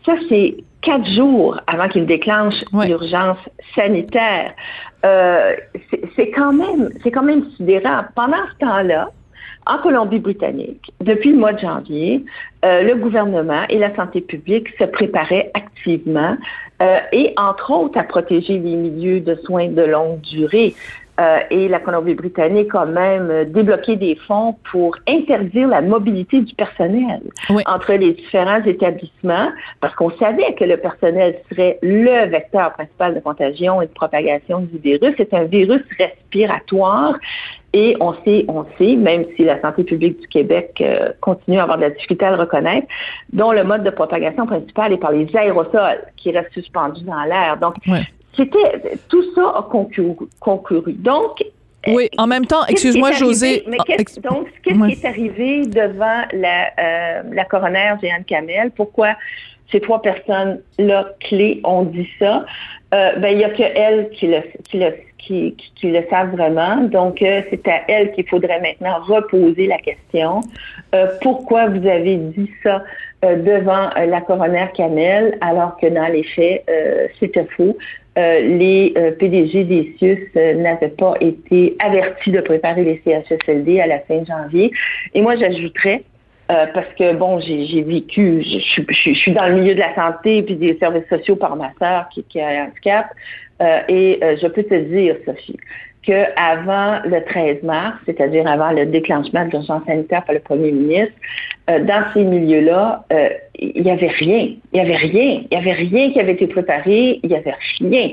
[0.07, 3.39] Ça, c'est quatre jours avant qu'il déclenche l'urgence
[3.75, 4.53] sanitaire.
[5.05, 5.55] Euh,
[6.17, 8.05] c'est quand même c'est quand même sidérant.
[8.15, 9.11] Pendant ce temps-là,
[9.67, 12.25] en Colombie-Britannique, depuis le mois de janvier,
[12.65, 16.37] euh, le gouvernement et la santé publique se préparaient activement
[16.83, 20.75] euh, et, entre autres, à protéger les milieux de soins de longue durée.
[21.21, 27.21] Euh, et la Colombie-Britannique a même débloqué des fonds pour interdire la mobilité du personnel
[27.67, 29.51] entre les différents établissements,
[29.81, 34.61] parce qu'on savait que le personnel serait le vecteur principal de contagion et de propagation
[34.61, 35.15] du virus.
[35.17, 37.15] C'est un virus respiratoire
[37.73, 41.65] et on sait, on sait, même si la santé publique du Québec euh, continue à
[41.65, 42.87] avoir de la difficulté à le reconnaître,
[43.33, 47.57] dont le mode de propagation principal est par les aérosols qui restent suspendus dans l'air.
[47.61, 47.75] Donc,
[48.37, 50.93] c'était tout ça a concouru.
[50.93, 51.45] Donc,
[51.87, 53.65] oui, en même temps, excuse-moi, José.
[53.67, 58.71] Mais qu'est-ce, donc, qu'est-ce qui est arrivé devant la, euh, la coroner Jeanne Camel?
[58.71, 59.17] Pourquoi
[59.71, 62.47] ces trois personnes-là clés ont dit ça?
[62.95, 64.95] Euh, ben, il n'y a que elle qui le, qui le,
[65.27, 66.77] qui, le savent vraiment.
[66.83, 70.41] Donc, euh, c'est à elle qu'il faudrait maintenant reposer la question.
[70.95, 72.83] Euh, pourquoi vous avez dit ça
[73.25, 76.69] euh, devant la coroner Camel alors que dans les faits,
[77.19, 77.77] c'était faux?
[78.17, 84.25] les PDG des CIUS n'avaient pas été avertis de préparer les CHSLD à la fin
[84.25, 84.71] janvier.
[85.15, 86.05] Et moi, j'ajouterais
[86.47, 90.79] parce que bon, j'ai vécu, je, suis dans le milieu de la santé puis des
[90.79, 93.07] services sociaux par ma sœur qui, qui a un handicap.
[93.63, 95.57] Euh, et euh, je peux te dire, Sophie,
[96.03, 101.15] qu'avant le 13 mars, c'est-à-dire avant le déclenchement de l'urgence sanitaire par le premier ministre,
[101.71, 103.05] euh, dans ces milieux-là,
[103.59, 104.49] il n'y avait rien.
[104.73, 105.43] Il n'y avait rien.
[105.43, 107.21] Il n'y avait rien qui avait été préparé.
[107.23, 108.11] Il n'y avait rien.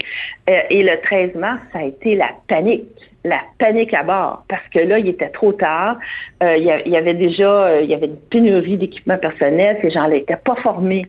[0.69, 2.85] et le 13 mars, ça a été la panique
[3.23, 5.97] la panique à bord parce que là, il était trop tard.
[6.41, 9.77] Euh, il, y avait déjà euh, il y avait une pénurie d'équipements personnels.
[9.81, 11.05] Ces gens-là n'étaient pas formés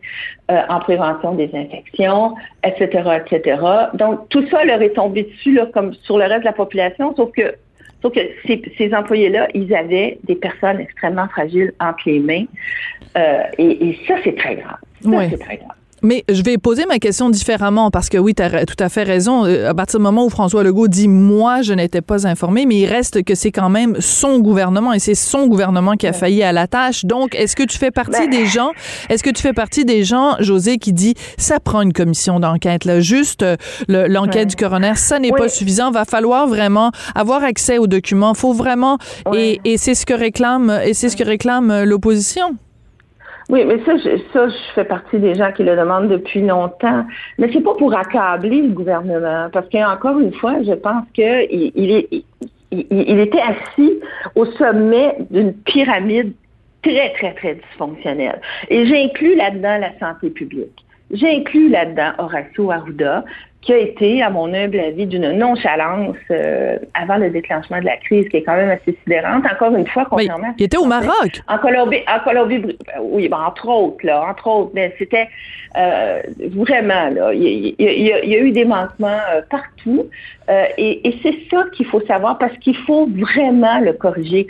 [0.51, 3.61] euh, en prévention des infections, etc., etc.
[3.95, 7.15] Donc, tout ça leur est tombé dessus là, comme sur le reste de la population,
[7.15, 7.55] sauf que
[8.03, 12.45] sauf que ces, ces employés-là, ils avaient des personnes extrêmement fragiles entre les mains.
[13.57, 14.77] Et, et, ça, c'est très grave.
[15.01, 15.77] Ça, c'est très grave.
[16.03, 19.03] Mais je vais poser ma question différemment parce que oui, tu as tout à fait
[19.03, 19.45] raison.
[19.45, 22.75] Euh, à partir du moment où François Legault dit moi, je n'étais pas informé, mais
[22.75, 26.43] il reste que c'est quand même son gouvernement et c'est son gouvernement qui a failli
[26.43, 27.05] à la tâche.
[27.05, 28.71] Donc, est-ce que tu fais partie des gens,
[29.09, 32.83] est-ce que tu fais partie des gens, José, qui dit ça prend une commission d'enquête
[32.83, 33.55] là, juste euh,
[33.87, 35.91] l'enquête du coroner, ça n'est pas suffisant.
[35.91, 38.33] Va falloir vraiment avoir accès aux documents.
[38.33, 38.97] Faut vraiment
[39.33, 42.57] et, et c'est ce que réclame et c'est ce que réclame euh, l'opposition.
[43.49, 47.05] Oui, mais ça, je, ça, je fais partie des gens qui le demandent depuis longtemps.
[47.37, 52.23] Mais c'est pas pour accabler le gouvernement, parce qu'encore une fois, je pense qu'il il,
[52.71, 53.99] il, était assis
[54.35, 56.33] au sommet d'une pyramide
[56.81, 58.39] très, très, très dysfonctionnelle.
[58.69, 60.85] Et j'inclus là-dedans la santé publique.
[61.11, 63.23] J'inclus là-dedans Horacio Arruda,
[63.63, 67.97] qui a été, à mon humble avis, d'une nonchalance euh, avant le déclenchement de la
[67.97, 69.45] crise, qui est quand même assez sidérante.
[69.49, 70.53] Encore une fois, concernant...
[70.57, 71.41] il était au Maroc.
[71.47, 75.29] En Colombie, en Colombie, oui, ben, entre autres, là, entre autres, mais c'était
[75.77, 76.21] euh,
[76.55, 80.09] vraiment, là, il, y a, eu des manquements euh, partout,
[80.77, 84.45] et, et c'est ça qu'il faut savoir, parce qu'il faut vraiment le corriger.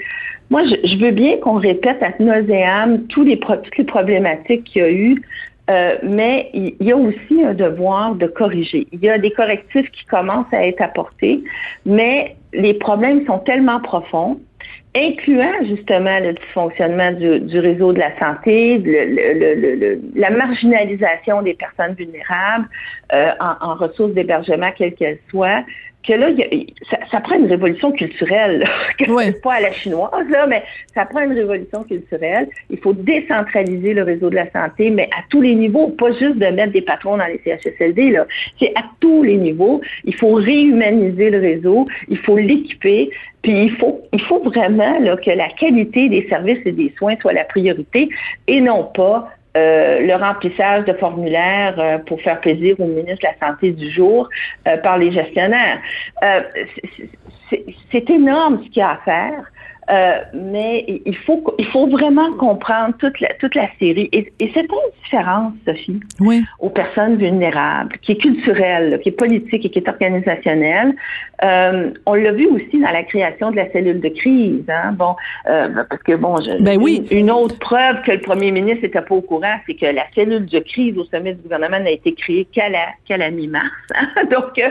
[0.49, 4.81] Moi, je, je veux bien qu'on répète à nauséam tous les, toutes les problématiques qu'il
[4.81, 5.21] y a eu
[5.69, 8.85] euh, mais il y a aussi un devoir de corriger.
[8.91, 11.41] Il y a des correctifs qui commencent à être apportés,
[11.85, 14.39] mais les problèmes sont tellement profonds,
[14.95, 18.83] incluant justement le dysfonctionnement du, réseau de la santé,
[20.15, 22.67] la marginalisation des personnes vulnérables
[23.13, 25.63] euh, en, ressources d'hébergement, quelles qu'elles soient,
[26.05, 26.27] que là,
[27.11, 28.65] ça, prend une révolution culturelle,
[29.43, 30.63] pas à la chinoise, là, mais
[30.93, 32.47] ça prend une révolution culturelle.
[32.69, 36.37] Il faut décentraliser le réseau de la santé, mais à tous les niveaux, pas juste
[36.37, 38.25] de mettre des patrons dans les CHSLD, là.
[38.59, 39.81] C'est à tous les niveaux.
[40.03, 43.09] Il faut réhumaniser le réseau, il faut l'équiper,
[43.41, 47.15] puis il faut, il faut vraiment là, que la qualité des services et des soins
[47.21, 48.09] soit la priorité
[48.47, 53.27] et non pas euh, le remplissage de formulaires euh, pour faire plaisir au ministre de
[53.27, 54.27] la Santé du jour
[54.67, 55.79] euh, par les gestionnaires.
[57.91, 59.51] c'est énorme ce qu'il y a à faire.
[59.91, 64.07] Euh, mais il faut, il faut vraiment comprendre toute la, toute la série.
[64.13, 66.41] Et, et c'est une différence, Sophie, Oui.
[66.59, 70.93] aux personnes vulnérables, qui est culturelle, qui est politique et qui est organisationnelle.
[71.43, 74.63] Euh, on l'a vu aussi dans la création de la cellule de crise.
[74.69, 74.93] Hein?
[74.93, 75.15] Bon,
[75.49, 77.05] euh, parce que bon, je, Ben oui.
[77.11, 80.03] une, une autre preuve que le premier ministre n'était pas au courant, c'est que la
[80.15, 83.65] cellule de crise au sommet du gouvernement n'a été créée qu'à la, qu'à la mi-mars.
[83.95, 84.07] hein.
[84.31, 84.69] Donc, euh,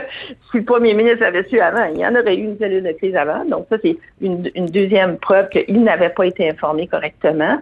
[0.51, 2.91] si le premier ministre avait su avant, il y en aurait eu une cellule de
[2.93, 3.45] crise avant.
[3.45, 7.57] Donc, ça, c'est une, une deuxième preuve qu'il n'avait pas été informé correctement.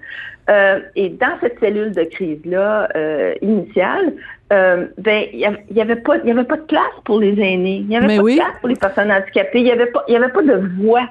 [0.50, 4.14] Euh, et dans cette cellule de crise-là euh, initiale,
[4.52, 6.96] euh, ben il y avait- il y avait pas il y avait pas de place
[7.06, 8.36] pour les aînés, il y avait Mais pas oui.
[8.36, 10.62] de place pour les personnes handicapées, il y avait pas il y avait pas de
[10.82, 11.08] voix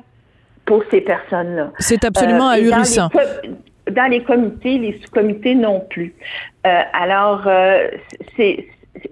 [0.66, 1.70] pour ces personnes-là.
[1.78, 3.08] C'est absolument dans ahurissant.
[3.14, 6.12] les Dans les comités, les sous-comités non plus.
[6.62, 7.48] Alors,
[8.36, 8.66] c'est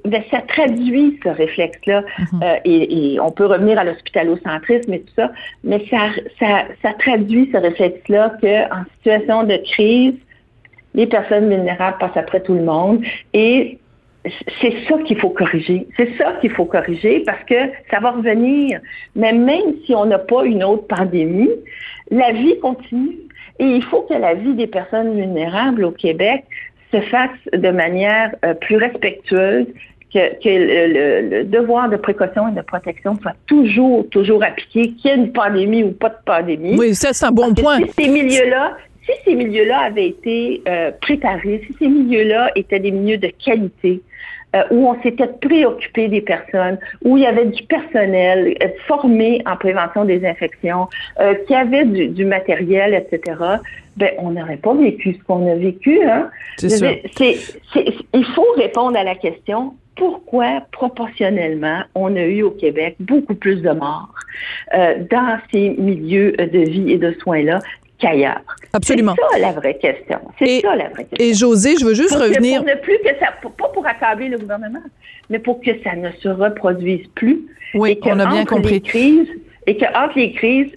[0.05, 2.41] ben, ça traduit ce réflexe-là, Mhm.
[2.43, 5.31] euh, et, et on peut revenir à l'hospitalocentrisme et tout ça,
[5.65, 10.15] mais ça, ça, ça traduit ce réflexe-là qu'en situation de crise,
[10.95, 13.79] les personnes vulnérables passent après tout le monde, et
[14.61, 15.87] c'est ça qu'il faut corriger.
[15.97, 17.55] C'est ça qu'il faut corriger parce que
[17.91, 18.81] ça va revenir.
[19.15, 21.49] Mais même si on n'a pas une autre pandémie,
[22.11, 23.17] la vie continue.
[23.61, 26.45] Et il faut que la vie des personnes vulnérables au Québec
[26.93, 29.67] se fasse de manière euh, plus respectueuse,
[30.13, 34.93] que, que le, le- le devoir de précaution et de protection soit toujours, toujours appliqué,
[34.93, 36.77] qu'il y ait une pandémie ou pas de pandémie.
[36.79, 37.79] Oui, ça, c'est un bon Parce que point.
[37.99, 42.91] Si ces milieux-là, si ces milieux-là avaient été euh, préparés, si ces milieux-là étaient des
[42.91, 44.01] milieux de qualité,
[44.57, 49.43] euh, où on s'était préoccupé des personnes, où il y avait du personnel euh, formé
[49.47, 50.89] en prévention des infections,
[51.21, 53.37] euh, qui avait du, du matériel, etc.,
[53.97, 56.01] ben on n'aurait pas vécu ce qu'on a vécu.
[56.03, 56.31] Hein?
[56.57, 56.89] C'est sûr.
[56.89, 57.37] dire, c'est-
[57.73, 63.35] c'est- il faut répondre à la question pourquoi proportionnellement on a eu au Québec beaucoup
[63.35, 64.15] plus de morts
[64.75, 67.59] euh, dans ces milieux de vie et de soins-là
[67.99, 68.41] qu'ailleurs.
[68.73, 69.15] Absolument.
[69.17, 70.19] C'est ça la vraie question.
[70.39, 71.27] C'est ça la vraie question.
[71.27, 72.63] Et José, je veux juste Pour que- revenir.
[72.63, 74.83] pour ne plus que ça, pour- pas pour accabler le gouvernement,
[75.31, 77.47] mais pour que ça ne se reproduise plus.
[77.75, 78.75] Oui, et que on a bien entre compris.
[78.75, 79.29] Les crises,
[79.67, 80.71] et que entre les crises,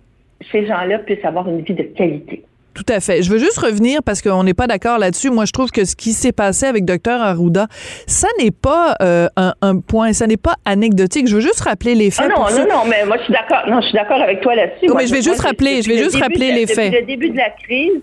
[0.52, 2.44] ces gens-là puissent avoir une vie de qualité.
[2.74, 3.22] Tout à fait.
[3.22, 5.30] Je veux juste revenir parce qu'on n'est pas d'accord là-dessus.
[5.30, 7.68] Moi, je trouve que ce qui s'est passé avec Dr Arruda,
[8.08, 11.28] ça n'est pas euh, un, un point, ça n'est pas anecdotique.
[11.28, 12.28] Je veux juste rappeler les faits.
[12.30, 13.64] Ah non, non, ceux- non, mais moi je suis d'accord.
[13.70, 14.88] Non, je suis d'accord avec toi là-dessus.
[14.90, 16.66] Oh, mais je vais juste rappeler- je vais depuis juste le rappeler début de- les
[16.66, 16.94] depuis faits.
[16.94, 18.02] le début de la crise,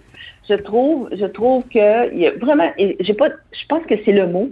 [0.48, 4.12] je trouve, je trouve que il y a vraiment, j'ai pas, je pense que c'est
[4.12, 4.50] le mot.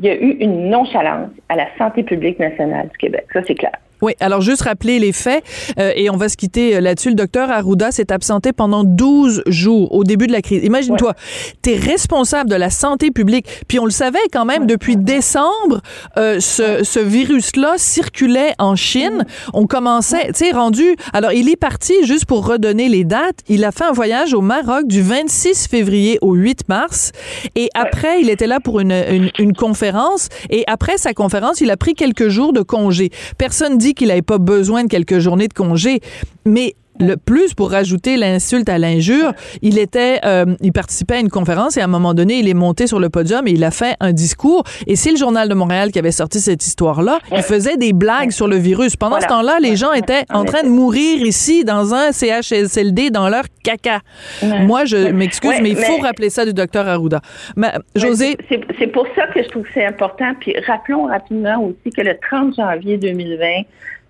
[0.00, 3.26] Il y a eu une nonchalance à la santé publique nationale du Québec.
[3.32, 3.72] Ça, c'est clair.
[4.00, 5.42] Oui, alors juste rappeler les faits
[5.78, 7.10] euh, et on va se quitter euh, là-dessus.
[7.10, 10.62] Le docteur Arruda s'est absenté pendant 12 jours au début de la crise.
[10.64, 11.14] Imagine-toi,
[11.62, 15.80] tu es responsable de la santé publique, puis on le savait quand même depuis décembre,
[16.16, 19.24] euh, ce, ce virus-là circulait en Chine.
[19.52, 20.96] On commençait, tu sais, rendu...
[21.12, 24.40] Alors, il est parti, juste pour redonner les dates, il a fait un voyage au
[24.40, 27.12] Maroc du 26 février au 8 mars.
[27.54, 30.28] Et après, il était là pour une, une, une conférence.
[30.50, 33.10] Et après sa conférence, il a pris quelques jours de congé.
[33.38, 36.00] Personne dit qu'il n'avait pas besoin de quelques journées de congé,
[36.44, 39.32] mais le plus pour rajouter l'insulte à l'injure,
[39.62, 42.54] il était, euh, il participait à une conférence et à un moment donné, il est
[42.54, 44.64] monté sur le podium et il a fait un discours.
[44.86, 47.18] Et c'est le journal de Montréal qui avait sorti cette histoire-là.
[47.32, 48.96] Il faisait des blagues sur le virus.
[48.96, 53.28] Pendant ce temps-là, les gens étaient en train de mourir ici dans un CHSLD dans
[53.28, 54.00] leur caca.
[54.42, 57.20] Moi, je m'excuse, Ouais, mais il faut mais- rappeler ça du docteur Arruda.
[57.56, 60.32] Mais, José, c'est pour ça que je trouve que c'est important.
[60.40, 63.62] Puis rappelons rapidement aussi que le 30 janvier 2020,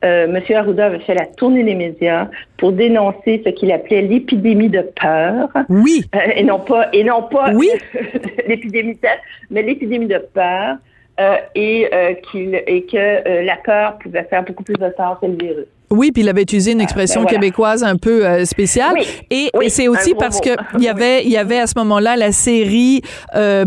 [0.04, 0.56] euh, M.
[0.56, 5.48] Arruda avait fait la tournée des médias pour dénoncer ce qu'il appelait l'épidémie de peur.
[5.68, 7.68] oui, Euh, et non pas et non pas Oui.
[8.46, 10.76] l'épidémie de tête, mais l'épidémie de peur
[11.20, 15.18] euh, et euh, qu'il et que euh, la peur pouvait faire beaucoup plus de tort
[15.20, 15.66] que le virus.
[15.90, 17.38] Oui, puis il avait utilisé une expression ben voilà.
[17.38, 18.94] québécoise un peu euh, spéciale.
[18.94, 20.42] Oui, Et, oui, et c'est aussi parce mot.
[20.54, 23.02] que il y avait, il y avait à ce moment-là la série,
[23.34, 23.64] euh,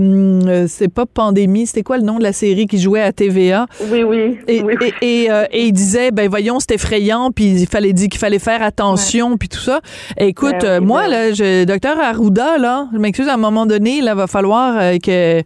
[0.48, 3.66] euh, c'est pas Pandémie, c'était quoi le nom de la série qui jouait à TVA?
[3.90, 4.38] Oui, oui.
[4.48, 4.94] Et, oui, oui.
[5.02, 8.20] et, et, euh, et il disait, ben voyons, c'est effrayant, puis il fallait dire qu'il
[8.20, 9.82] fallait faire attention, puis tout ça.
[10.18, 13.66] Écoute, Ben euh, moi, ben là, je, docteur Arruda, là, je m'excuse, à un moment
[13.66, 15.42] donné, là, va falloir euh, que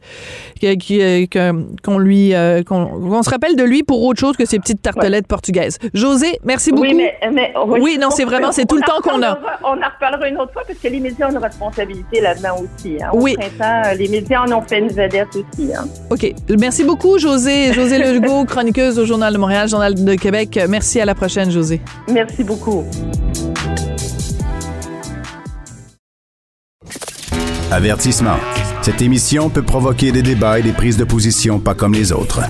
[1.83, 5.27] qu'on lui, euh, qu'on se rappelle de lui pour autre chose que ces petites tartelettes
[5.27, 5.77] portugaises.
[5.93, 6.84] José, merci beaucoup.
[6.84, 9.38] Oui, mais, mais Oui, non, c'est vraiment- c'est tout le temps qu'on a.
[9.63, 12.97] On en reparlera une autre fois parce que les médias ont une responsabilité là-dedans aussi.
[13.01, 13.10] Hein.
[13.13, 13.36] Au Oui.
[13.36, 15.73] printemps, les médias en ont fait une vedette aussi.
[15.75, 15.86] Hein.
[16.10, 16.34] OK.
[16.60, 17.73] Merci beaucoup, José.
[17.73, 20.60] José Legault, chroniqueuse au Journal de Montréal, Journal de Québec.
[20.69, 20.99] Merci.
[21.01, 21.82] À la prochaine, José.
[22.10, 22.84] Merci beaucoup.
[27.71, 28.38] Avertissement.
[28.82, 32.41] Cette émission peut provoquer des débats et des prises de position pas comme les autres.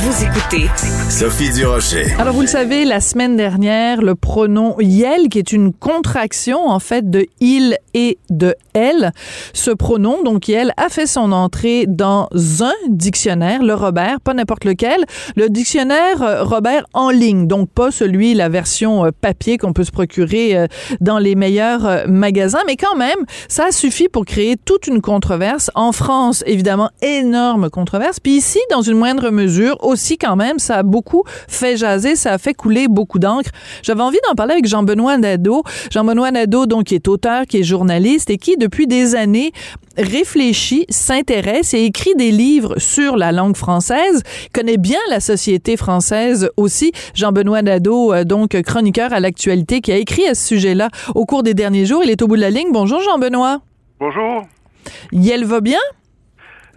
[0.00, 0.68] Vous écoutez
[1.10, 2.12] Sophie Durocher.
[2.20, 6.78] Alors, vous le savez, la semaine dernière, le pronom yel, qui est une contraction, en
[6.78, 9.10] fait, de il et de elle.
[9.54, 12.28] Ce pronom, donc yel, a fait son entrée dans
[12.60, 15.04] un dictionnaire, le Robert, pas n'importe lequel.
[15.34, 19.84] Le dictionnaire euh, Robert en ligne, donc pas celui, la version euh, papier qu'on peut
[19.84, 20.66] se procurer euh,
[21.00, 25.72] dans les meilleurs magasins, mais quand même, ça a suffi pour créer toute une controverse.
[25.74, 28.20] En France, évidemment, énorme controverse.
[28.20, 32.34] Puis ici, dans une moindre mesure, aussi quand même, ça a beaucoup fait jaser, ça
[32.34, 33.50] a fait couler beaucoup d'encre.
[33.82, 35.62] J'avais envie d'en parler avec Jean-Benoît Nadeau.
[35.90, 39.52] Jean-Benoît Nadeau, donc, qui est auteur, qui est journaliste et qui, depuis des années,
[39.96, 44.22] réfléchit, s'intéresse et écrit des livres sur la langue française,
[44.52, 46.92] connaît bien la société française aussi.
[47.14, 51.42] Jean-Benoît Nadeau, euh, donc chroniqueur à l'actualité, qui a écrit à ce sujet-là au cours
[51.42, 52.02] des derniers jours.
[52.04, 52.68] Il est au bout de la ligne.
[52.72, 53.60] Bonjour Jean-Benoît.
[54.00, 54.46] Bonjour.
[55.12, 55.80] Yel va bien?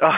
[0.04, 0.14] Ah,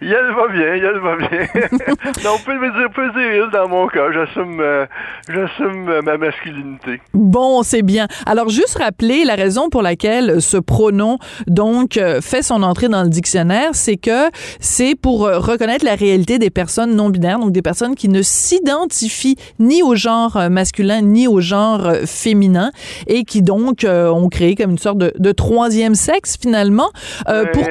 [0.00, 1.28] elle va bien, elle va bien.
[2.24, 4.12] non, on peut me dire dans mon cas.
[4.12, 4.86] J'assume, euh,
[5.28, 7.00] j'assume euh, ma masculinité.
[7.12, 8.06] Bon, c'est bien.
[8.26, 11.18] Alors, juste rappeler la raison pour laquelle ce pronom,
[11.48, 14.30] donc, euh, fait son entrée dans le dictionnaire, c'est que
[14.60, 19.36] c'est pour reconnaître la réalité des personnes non binaires, donc des personnes qui ne s'identifient
[19.58, 22.70] ni au genre masculin ni au genre féminin
[23.06, 26.90] et qui, donc, euh, ont créé comme une sorte de, de troisième sexe, finalement.
[27.28, 27.64] Euh, pour...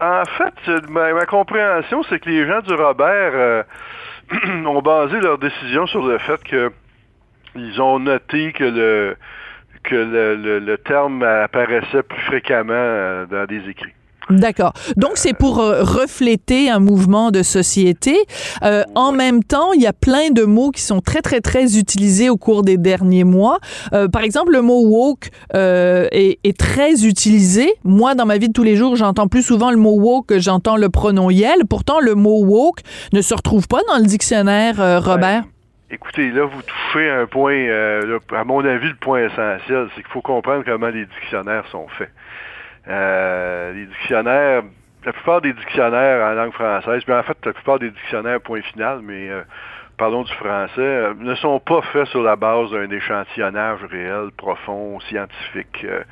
[0.00, 3.62] En fait, ma, compréhension, c'est que les gens du Robert euh,
[4.66, 6.70] ont basé leur décision sur le fait que
[7.54, 9.16] ils ont noté que le
[9.84, 13.94] que le terme apparaissait plus fréquemment euh, dans des écrits.
[14.28, 14.72] D'accord.
[14.96, 18.16] Donc, c'est pour euh, refléter un mouvement de société.
[18.62, 21.78] Euh, En même temps, il y a plein de mots qui sont très, très, très
[21.78, 23.58] utilisés au cours des derniers mois.
[23.92, 27.72] Euh, par exemple, le mot woke euh, est, est très utilisé.
[27.84, 30.40] Moi, dans ma vie de tous les jours, j'entends plus souvent le mot woke que
[30.40, 31.64] j'entends le pronom yel.
[31.68, 32.80] Pourtant, le mot woke
[33.12, 35.44] ne se retrouve pas dans le dictionnaire, Robert.
[35.88, 40.02] Écoutez, là, vous touchez un point, euh, là, à mon avis, le point essentiel, c'est
[40.02, 42.10] qu'il faut comprendre comment les dictionnaires sont faits.
[42.88, 44.62] Euh, les dictionnaires,
[45.04, 48.62] la plupart des dictionnaires en langue française, mais en fait, la plupart des dictionnaires, point
[48.62, 49.42] final, mais euh,
[49.96, 55.00] parlons du français, euh, ne sont pas faits sur la base d'un échantillonnage réel, profond,
[55.00, 56.02] scientifique euh,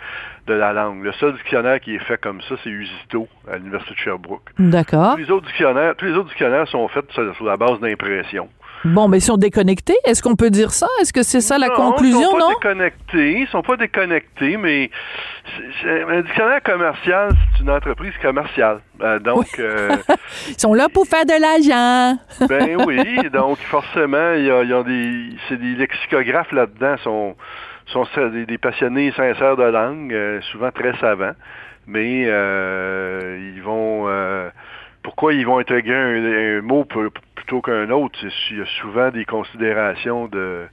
[0.47, 1.03] de la langue.
[1.03, 4.51] Le seul dictionnaire qui est fait comme ça, c'est Usito, à l'Université de Sherbrooke.
[4.59, 5.15] D'accord.
[5.15, 8.49] Tous les autres dictionnaires, tous les autres dictionnaires sont faits sur, sur la base d'impression.
[8.85, 9.97] Bon, mais ils sont déconnectés.
[10.05, 10.87] Est-ce qu'on peut dire ça?
[11.01, 12.49] Est-ce que c'est ça la Non, conclusion, ils sont pas non?
[12.51, 14.91] déconnectés, ils sont pas déconnectés, mais
[15.87, 18.81] un dictionnaire commercial, c'est une entreprise commerciale.
[19.01, 19.97] Euh, donc, euh,
[20.49, 22.19] Ils sont là pour faire de l'argent.
[22.49, 26.97] ben oui, donc forcément, il y a, il y a des, c'est des lexicographes là-dedans,
[27.03, 27.37] sont,
[27.87, 31.35] sont des, des passionnés sincères de langue, euh, souvent très savants,
[31.87, 34.07] mais ils vont,
[35.05, 38.19] pourquoi ils vont intégrer un, mot plutôt qu'un autre
[38.51, 40.67] Il y a souvent des considérations de,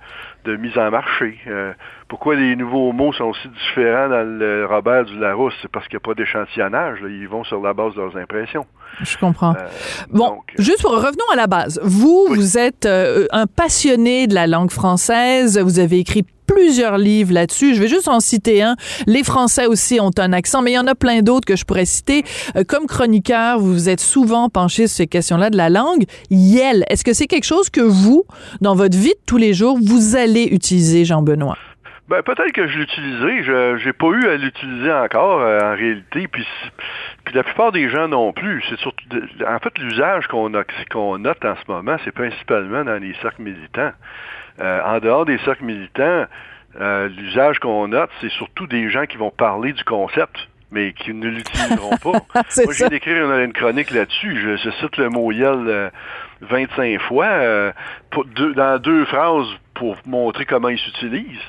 [0.46, 1.38] de mise en marché.
[1.48, 1.74] Euh,
[2.12, 5.96] pourquoi les nouveaux mots sont aussi différents dans le Robert du Larousse C'est parce qu'il
[5.96, 7.00] n'y a pas d'échantillonnage.
[7.08, 8.66] Ils vont sur la base de leurs impressions.
[9.02, 9.54] Je comprends.
[9.56, 9.68] Euh,
[10.12, 11.80] Bon, donc, juste pour revenons à la base.
[11.84, 12.36] Vous, Oui.
[12.38, 15.58] vous êtes euh, un passionné de la langue française.
[15.58, 17.76] Vous avez écrit plusieurs livres là-dessus.
[17.76, 18.76] Je vais juste en citer un.
[19.08, 21.64] Les Français aussi ont un accent, mais il y en a plein d'autres que je
[21.64, 22.26] pourrais citer.
[22.58, 26.04] Euh, comme chroniqueur, vous vous êtes souvent penché sur ces questions-là de la langue.
[26.30, 28.26] Yel, est-ce que c'est quelque chose que vous,
[28.60, 31.56] dans votre vie de tous les jours, vous allez utiliser, Jean-Benoît?
[32.12, 33.44] Ben, peut-être que je l'ai utilisé.
[33.44, 36.28] Je n'ai pas eu à l'utiliser encore euh, en réalité.
[36.28, 36.46] Puis,
[37.26, 38.62] puis la plupart des gens non plus.
[38.70, 40.52] C'est surtout, de- en fait, l'usage qu'on
[40.92, 43.92] qu'on note en ce moment, c'est principalement dans les cercles militants.
[44.60, 46.26] Euh, en dehors des cercles militants,
[46.80, 51.14] euh, l'usage qu'on note, c'est surtout des gens qui vont parler du concept mais qui
[51.14, 52.12] ne l'utiliseront pas.
[52.64, 54.38] Moi, viens d'écrire une, une chronique là-dessus.
[54.40, 55.90] Je, je cite le mot Yel euh,
[56.42, 57.72] 25 fois euh,
[58.10, 61.40] pour deux- dans deux phrases pour montrer comment il s'utilise.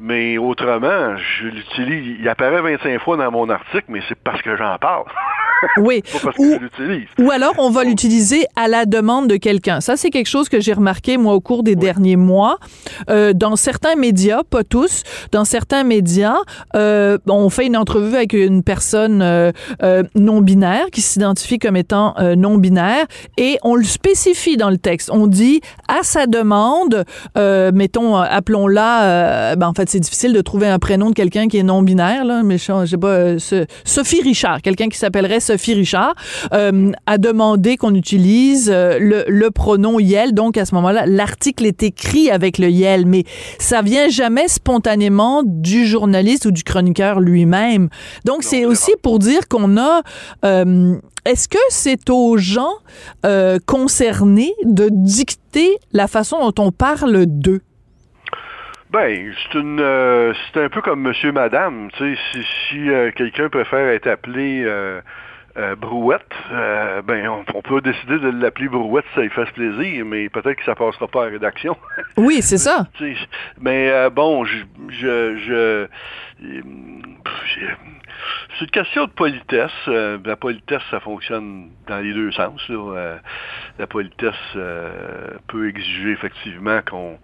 [0.00, 2.18] Mais autrement, je l'utilise.
[2.20, 5.04] Il apparaît 25 fois dans mon article, mais c'est parce que j'en parle.
[5.78, 6.02] Oui.
[6.02, 7.08] pas parce que Ou- je l'utilise.
[7.18, 9.80] Ou alors, on va l'utiliser à la demande de quelqu'un.
[9.80, 12.58] Ça, c'est quelque chose que j'ai remarqué, moi, au cours des derniers mois.
[13.10, 15.02] Euh, dans certains médias, pas tous,
[15.32, 16.36] dans certains médias,
[16.76, 19.52] euh, on fait une entrevue avec une personne euh,
[20.14, 23.06] non-binaire qui s'identifie comme étant non-binaire
[23.36, 25.10] et on le spécifie dans le texte.
[25.12, 27.04] On dit à sa demande,
[27.36, 31.62] mettons, appelons-la, ben, en fait, c'est difficile de trouver un prénom de quelqu'un qui est
[31.62, 33.38] non-binaire, là, mais je sais pas,
[33.84, 36.14] Sophie Richard, quelqu'un qui s'appellerait Sophie Richard,
[36.52, 40.32] euh, a demandé qu'on utilise euh, le, le pronom Yel.
[40.34, 43.24] Donc, à ce moment-là, l'article est écrit avec le Yel, mais
[43.58, 47.88] ça vient jamais spontanément du journaliste ou du chroniqueur lui-même.
[48.24, 50.02] Donc, c'est aussi pour dire qu'on a...
[50.44, 52.76] euh, est-ce que c'est aux gens
[53.26, 57.60] euh, concernés de dicter la façon dont on parle d'eux?
[58.90, 61.90] Ben, c'est une, euh, c'est un peu comme Monsieur, Madame.
[61.98, 62.38] Tu sais, si,
[62.68, 64.64] si euh, quelqu'un préfère être appelé
[65.58, 69.50] euh, Brouette, euh, ben, on, on peut décider de l'appeler Brouette si ça lui fasse
[69.50, 71.76] plaisir, mais peut-être que ça passera pas à la rédaction.
[72.16, 72.86] Oui, c'est ça.
[73.60, 75.86] Mais euh, bon, je, je,
[78.58, 79.70] c'est une question de politesse.
[79.88, 82.60] Euh, la politesse, ça fonctionne dans les deux sens.
[82.68, 83.18] là.
[83.78, 84.34] La politesse
[85.48, 87.18] peut exiger effectivement qu'on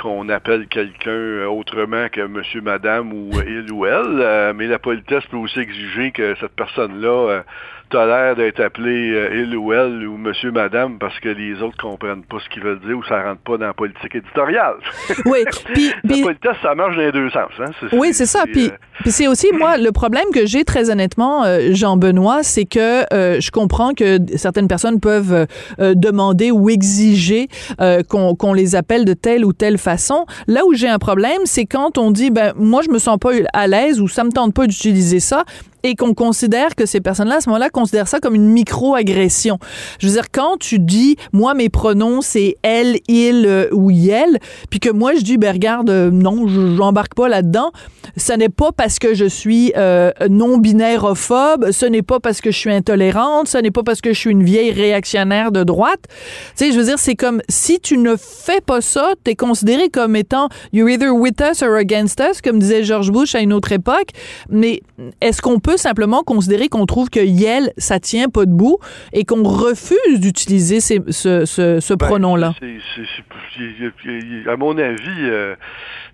[0.00, 5.36] qu'on appelle quelqu'un autrement que monsieur, madame ou il ou elle, mais la politesse peut
[5.36, 7.44] aussi exiger que cette personne-là
[7.90, 12.24] tolère d'être appelé euh, il ou elle ou monsieur, madame parce que les autres comprennent
[12.24, 14.74] pas ce qu'ils veulent dire ou ça rentre pas dans la politique éditoriale.
[15.26, 17.50] Oui, puis- la politesse, ça marche dans les deux sens.
[17.60, 17.70] Hein?
[17.92, 18.44] Oui, c'est ça.
[18.44, 22.64] Puis, euh, puis c'est aussi, moi, le problème que j'ai très honnêtement, euh, Jean-Benoît, c'est
[22.64, 25.46] que je comprends que certaines personnes peuvent
[25.78, 27.48] demander ou exiger
[28.08, 30.26] qu'on qu'on les appelle de telle ou telle façon.
[30.46, 33.30] Là où j'ai un problème, c'est quand on dit, ben moi, je me sens pas
[33.52, 35.44] à l'aise ou ça me tente pas d'utiliser ça
[35.84, 39.58] et qu'on considère que ces personnes-là, à ce moment-là, considèrent ça comme une micro-agression.
[40.00, 44.38] Je veux dire, quand tu dis, moi, mes pronoms, c'est elle, il euh, ou yel,
[44.70, 47.70] puis que moi, je dis, ben regarde, euh, non, je- j'embarque pas là-dedans,
[48.16, 50.10] ce n'est pas parce que je suis euh,
[50.74, 54.18] non-binairophobe, ce n'est pas parce que je suis intolérante, ce n'est pas parce que je
[54.18, 56.00] suis une vieille réactionnaire de droite.
[56.56, 59.88] Tu sais, je veux dire, c'est comme, si tu ne fais pas ça, t'es considéré
[59.90, 63.52] comme étant you're either with us or against us, comme disait George Bush à une
[63.52, 64.08] autre époque.
[64.48, 64.80] Mais
[65.20, 68.78] est-ce qu'on peut simplement considérer qu'on trouve que Yel, ça tient pas debout
[69.12, 71.44] et qu'on refuse d'utiliser ce, ce,
[71.80, 72.54] ce Ben, pronom-là?
[74.46, 75.54] À mon avis, euh,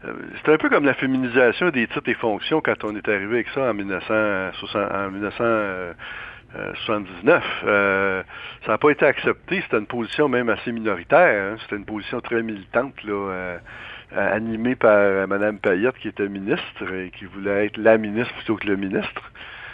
[0.04, 0.12] euh,
[0.44, 3.48] c'est un peu comme la féminisation des titres et fonctions quand on est arrivé avec
[3.54, 7.44] ça en 1960 en 1979.
[7.66, 8.22] Euh,
[8.66, 9.61] ça n'a pas été accepté.
[9.62, 11.52] C'était une position même assez minoritaire.
[11.52, 11.56] hein.
[11.62, 13.56] C'était une position très militante, là, euh,
[14.12, 18.66] animée par Mme Payette, qui était ministre et qui voulait être la ministre plutôt que
[18.66, 19.22] le ministre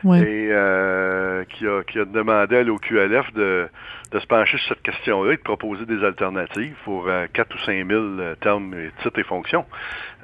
[0.04, 0.18] Oui.
[0.18, 3.68] et euh, qui, a, qui a demandé à l'OQLF de,
[4.12, 7.58] de se pencher sur cette question-là et de proposer des alternatives pour euh, 4 ou
[7.58, 9.64] 5 000 euh, termes, titres et fonctions.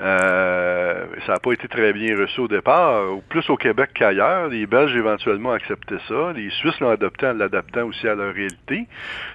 [0.01, 4.49] Euh, ça n'a pas été très bien reçu au départ, plus au Québec qu'ailleurs.
[4.49, 6.33] Les Belges éventuellement accepté ça.
[6.35, 8.87] Les Suisses l'ont adopté en l'adaptant aussi à leur réalité.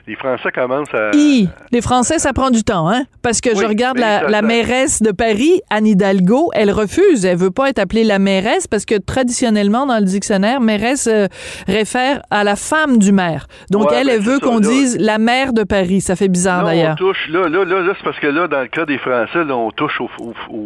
[0.07, 1.11] Les Français commencent à...
[1.13, 3.03] Hi, les Français, ça prend du temps, hein?
[3.21, 7.25] Parce que je regarde la, ça- la ça- mairesse de Paris, Anne Hidalgo, elle refuse.
[7.25, 11.27] Elle veut pas être appelée la mairesse parce que traditionnellement, dans le dictionnaire, mairesse euh,
[11.67, 13.47] réfère à la femme du maire.
[13.69, 16.01] Donc, Ouais, elle, ben, elle veut qu'on dise la maire de Paris.
[16.01, 16.95] Ça fait bizarre, d'ailleurs.
[16.95, 19.55] touche, là, là, là, là, c'est parce que là, dans le cas des Français, là,
[19.55, 20.56] on touche au, au, au,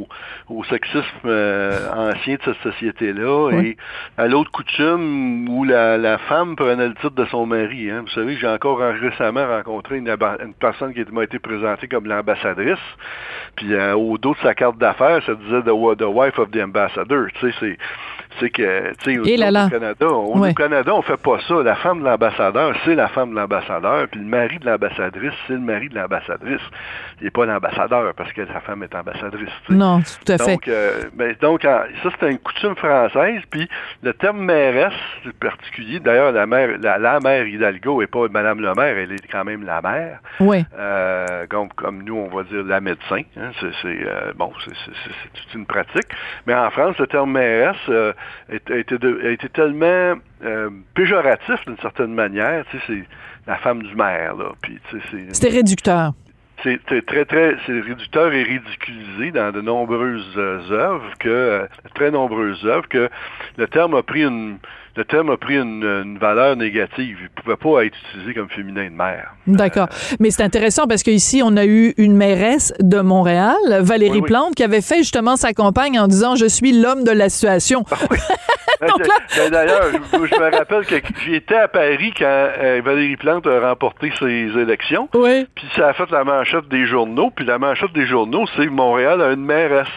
[0.49, 3.67] au sexisme euh, ancien de cette société-là Oui.
[3.67, 3.77] et
[4.17, 7.89] à l'autre coutume où la, la femme prenait le titre de son mari.
[7.89, 8.01] Hein.
[8.01, 10.15] Vous savez, j'ai encore récemment rencontré une,
[10.59, 12.77] personne qui m'a été présentée comme l'ambassadrice,
[13.55, 16.61] puis euh, au dos de sa carte d'affaires, ça disait the, the wife of the
[16.61, 17.27] ambassador.
[17.39, 17.77] Tu sais, c'est
[18.39, 19.65] c'est que, tu sais, au, là.
[19.65, 20.53] au Canada, au Ouais.
[20.53, 21.55] Canada, on fait pas ça.
[21.63, 25.53] La femme de l'ambassadeur, c'est la femme de l'ambassadeur, puis le mari de l'ambassadrice, c'est
[25.53, 26.61] le mari de l'ambassadrice.
[27.19, 29.49] Il n'est pas l'ambassadeur parce que sa femme est ambassadrice.
[29.69, 30.51] Non, tout à fait.
[30.53, 31.85] Donc, euh, ben, donc ça,
[32.19, 33.41] c'est une coutume française.
[33.49, 33.67] Puis
[34.03, 35.99] le terme mairesse, c'est particulier.
[35.99, 39.43] D'ailleurs, la mère, la, la mère Hidalgo n'est pas Madame le maire, elle est quand
[39.43, 40.19] même la mère.
[40.39, 40.65] Oui.
[40.77, 43.21] Euh, comme, comme nous, on va dire la médecin.
[43.37, 43.51] hein.
[43.59, 46.07] c'est, c'est, euh, bon, c'est, c'est- une pratique.
[46.47, 48.13] Mais en France, le terme mairesse euh,
[48.49, 52.65] été de- été tellement euh, péjoratif d'une certaine manière.
[52.71, 53.03] Tu sais, c'est
[53.47, 54.35] la femme du maire.
[54.35, 54.51] Là.
[54.61, 56.13] Puis, tu sais, c'est, C'était réducteur.
[56.63, 61.65] c'est très, très, réducteur et ridiculisé dans de nombreuses euh, œuvres, que, euh,
[61.95, 63.09] très nombreuses œuvres, que
[63.57, 64.57] le terme a pris une,
[64.95, 67.17] le terme a pris une, une valeur négative.
[67.19, 69.31] Il ne pouvait pas être utilisé comme féminin de mère.
[69.47, 69.87] D'accord.
[70.19, 74.27] Mais c'est intéressant parce qu'ici, on a eu une mairesse de Montréal, Valérie Oui, oui.
[74.27, 77.83] Plante, qui avait fait justement sa campagne en disant Je suis l'homme de la situation.
[78.81, 78.87] Ben,
[79.29, 83.45] c'est- ben, D'ailleurs, je, je me rappelle que j'étais à Paris quand euh, Valérie Plante
[83.45, 84.25] a remporté ses
[84.59, 85.07] élections.
[85.13, 85.45] Oui.
[85.53, 87.29] Puis ça a fait la manchette des journaux.
[87.35, 89.87] Puis la manchette des journaux, c'est Montréal a une mairesse.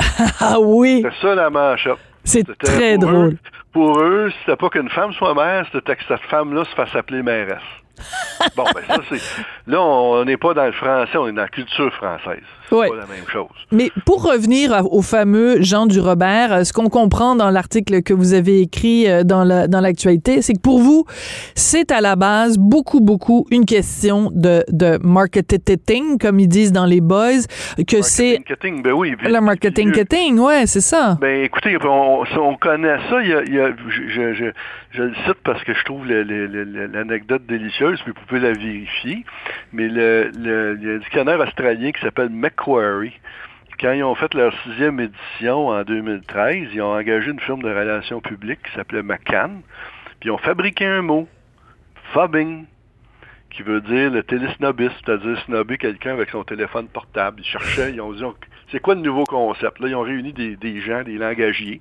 [0.40, 1.04] Ah oui.
[1.04, 1.94] C'est ça la manchette.
[2.24, 3.28] C'est très pour drôle.
[3.32, 3.38] eux-
[3.72, 7.22] pour eux, c'était pas qu'une femme soit mère, c'était que cette femme-là se fasse appeler
[7.22, 7.58] mairesse.
[8.56, 9.20] bon, ben ça, c'est...
[9.68, 12.42] Là, on n'est pas dans le français, on est dans la culture française.
[12.72, 12.88] Ouais.
[12.88, 13.46] pas la même chose.
[13.72, 18.14] Mais pour revenir au fameux Jean du Robert, euh, ce qu'on comprend dans l'article que
[18.14, 21.04] vous avez écrit euh, dans la- dans l'actualité, c'est que pour vous,
[21.54, 26.86] c'est à la base beaucoup, beaucoup une question de, de marketing, comme ils disent dans
[26.86, 27.44] les boys,
[27.88, 29.14] que c'est Marketing, ben oui.
[29.22, 31.16] le marketing marketing, ouais, c'est ça.
[31.20, 32.24] Ben écoutez, on,
[32.60, 33.20] connaît ça.
[33.22, 34.44] Il y a, il y a- je, je, je,
[34.92, 39.24] je le cite parce que je trouve l'anecdote délicieuse, mais vous pouvez la vérifier.
[39.72, 43.18] Mais le, le, il y a un dictionnaire australien qui s'appelle Macquarie.
[43.80, 47.68] Quand ils ont fait leur sixième édition en 2013, ils ont engagé une firme de
[47.68, 49.62] relations publiques qui s'appelait McCann.
[50.20, 51.28] Puis ils ont fabriqué un mot,
[52.12, 52.66] fobbing,
[53.50, 57.40] qui veut dire le télésnobisme, c'est-à-dire snobber quelqu'un avec son téléphone portable.
[57.40, 58.22] Ils cherchaient, ils ont dit,
[58.70, 59.80] c'est quoi le nouveau concept?
[59.80, 61.80] Là, ils ont réuni des, gens, des langagiers.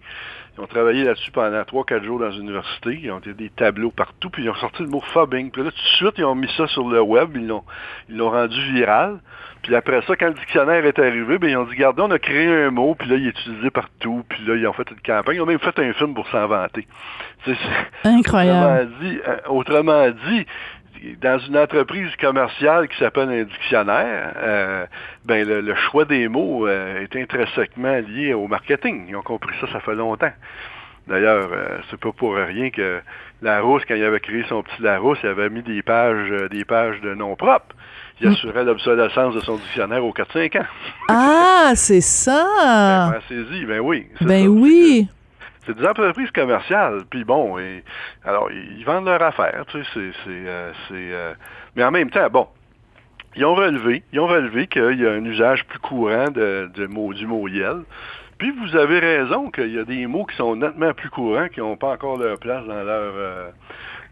[0.55, 2.99] Ils ont travaillé là-dessus pendant 3-4 jours dans une université.
[3.01, 5.51] Ils ont fait des tableaux partout, puis ils ont sorti le mot fobbing.
[5.51, 8.59] Puis là, tout de suite, ils ont mis ça sur le web, ils l'ont rendu
[8.73, 9.19] viral.
[9.63, 12.19] Puis après ça, quand le dictionnaire est arrivé, ben, ils ont dit, regardez, on a
[12.19, 14.23] créé un mot, puis là, il est utilisé partout.
[14.29, 15.35] Puis là, ils ont fait une campagne.
[15.37, 16.85] Ils ont même fait un film pour s'en vanter.
[17.45, 17.55] C'est-
[18.03, 18.89] Incroyable.
[18.89, 20.45] Autrement dit, euh, autrement dit,
[21.21, 24.85] dans une entreprise commerciale qui s'appelle un dictionnaire, euh,
[25.25, 29.05] ben le, le choix des mots euh, est intrinsèquement lié au marketing.
[29.09, 30.31] Ils ont compris ça, ça fait longtemps.
[31.07, 33.01] D'ailleurs, euh, c'est pas pour rien que
[33.41, 36.63] Larousse, quand il avait créé son petit Larousse, il avait mis des pages, euh, des
[36.63, 37.75] pages de noms propres.
[38.21, 40.65] Il assurait l'obsolescence de son dictionnaire aux 4-5 ans.
[41.09, 43.09] Ah, c'est ça.
[43.11, 44.07] Ben, pensez-y, ben oui.
[44.19, 44.49] c'est Ben ça.
[44.49, 45.07] oui.
[45.65, 47.83] C'est des entreprises commerciales, puis bon, et,
[48.25, 51.33] alors ils vendent leur affaire, tu sais, c'est, c'est, euh, c'est, euh,
[51.75, 52.47] mais en même temps, bon,
[53.37, 56.85] ils ont relevé, ils ont relevé qu'il y a un usage plus courant de, de
[56.87, 57.83] mot, du mot yel.
[58.37, 61.61] Puis vous avez raison qu'il y a des mots qui sont nettement plus courants, qui
[61.61, 63.49] n'ont pas encore leur place dans leur euh,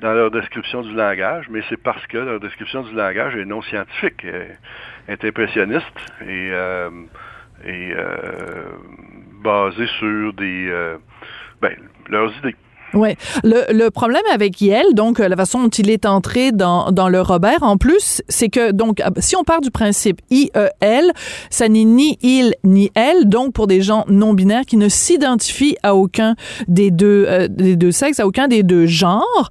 [0.02, 3.62] dans leur description du langage, mais c'est parce que leur description du langage est non
[3.62, 4.26] scientifique,
[5.08, 5.86] est impressionniste
[6.22, 6.90] et, euh,
[7.64, 8.64] et euh,
[9.44, 10.98] basée sur des euh,
[11.62, 11.76] ben,
[12.10, 12.56] leurs idées.
[12.94, 13.16] Ouais.
[13.44, 17.08] Le, le problème avec Yel, donc euh, la façon dont il est entré dans, dans
[17.08, 21.12] le Robert, en plus, c'est que donc ah, si on part du principe I-E-L,
[21.50, 25.78] ça n'est ni il ni elle, donc pour des gens non binaires qui ne s'identifient
[25.84, 26.36] à aucun
[26.68, 29.50] des deux euh, des deux sexes, à aucun des deux genres.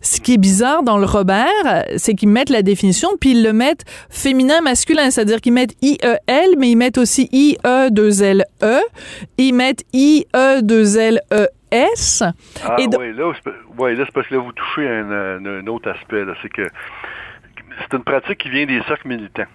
[0.00, 3.52] Ce qui est bizarre dans le Robert, c'est qu'ils mettent la définition puis ils le
[3.52, 8.80] mettent féminin masculin, c'est-à-dire qu'ils mettent I-E-L, mais ils mettent aussi I-E-2-L-E,
[9.38, 11.48] ils mettent I-E-2-L-E.
[11.70, 12.22] S.
[12.64, 13.32] Ah Et oui, là,
[13.78, 16.24] ouais, là, c'est parce que là, vous touchez un, un- un autre aspect.
[16.24, 16.62] Là, c'est que
[17.80, 19.46] c'est une pratique qui vient des cercles militants.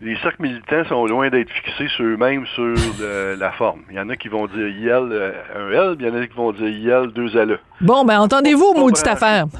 [0.00, 3.82] Les cercles militants sont loin d'être fixés sur eux-mêmes sur le- la forme.
[3.90, 6.20] Il y en a qui vont dire IL euh, un L, puis il y en
[6.20, 7.58] a qui vont dire IL deux L.
[7.80, 9.46] Bon, ben entendez-vous, maudite affaire.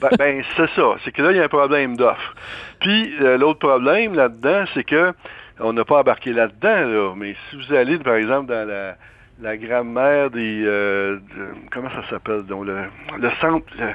[0.00, 0.94] Ben, ben, c'est ça.
[1.04, 2.34] C'est que là, il y a un problème d'offre.
[2.78, 5.12] Puis euh, l'autre problème là-dedans, c'est que
[5.58, 8.94] on n'a pas embarqué là-dedans, là, mais si vous allez, par exemple, dans la,
[9.40, 12.76] la grammaire des euh, de- comment ça s'appelle donc le,
[13.18, 13.88] le centre le,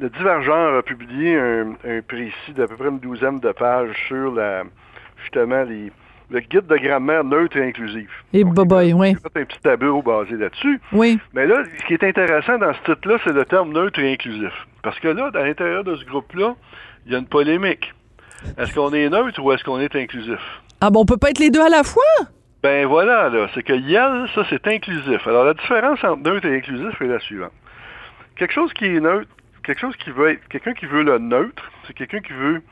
[0.00, 4.32] le Divergent a publié un, un précis d'à peu près une douzaine de pages sur
[4.32, 4.64] la
[5.22, 5.92] justement les
[6.30, 8.08] le guide de grammaire neutre et inclusive.
[8.32, 9.08] Et boboy, oui.
[9.08, 10.80] J'ai fait un petit tableau basé là-dessus.
[10.90, 11.18] Oui.
[11.34, 14.52] Mais là, ce qui est intéressant dans ce titre-là, c'est le terme neutre et inclusif.
[14.82, 16.54] Parce que là, à l'intérieur de ce groupe-là,
[17.04, 17.92] il y a une polémique.
[18.56, 20.40] Est-ce qu'on est neutre ou est-ce qu'on est inclusif?
[20.80, 22.02] Ah bon, on peut pas être les deux à la fois?
[22.62, 25.26] Ben voilà, là, c'est que YEL, ça, c'est inclusif.
[25.26, 27.52] Alors, la différence entre neutre et inclusif est la suivante.
[28.36, 29.28] Quelque chose qui est neutre,
[29.64, 32.62] quelque chose qui veut être, quelqu'un qui veut le neutre, c'est quelqu'un qui veut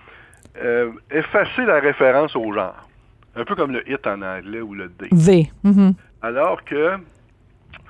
[0.62, 2.88] euh, effacer la référence au genre.
[3.36, 5.08] Un peu comme le it en anglais ou le D.
[5.12, 5.50] V.
[5.64, 5.94] Mhm.
[6.22, 6.92] Alors que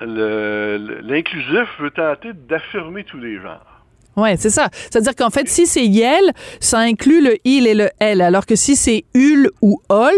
[0.00, 3.69] le- l'inclusif veut tenter d'affirmer tous les genres.
[4.20, 4.68] Ouais, c'est ça.
[4.90, 8.56] C'est-à-dire qu'en fait, si c'est yel, ça inclut le il et le elle, alors que
[8.56, 10.12] si c'est ul ou ol,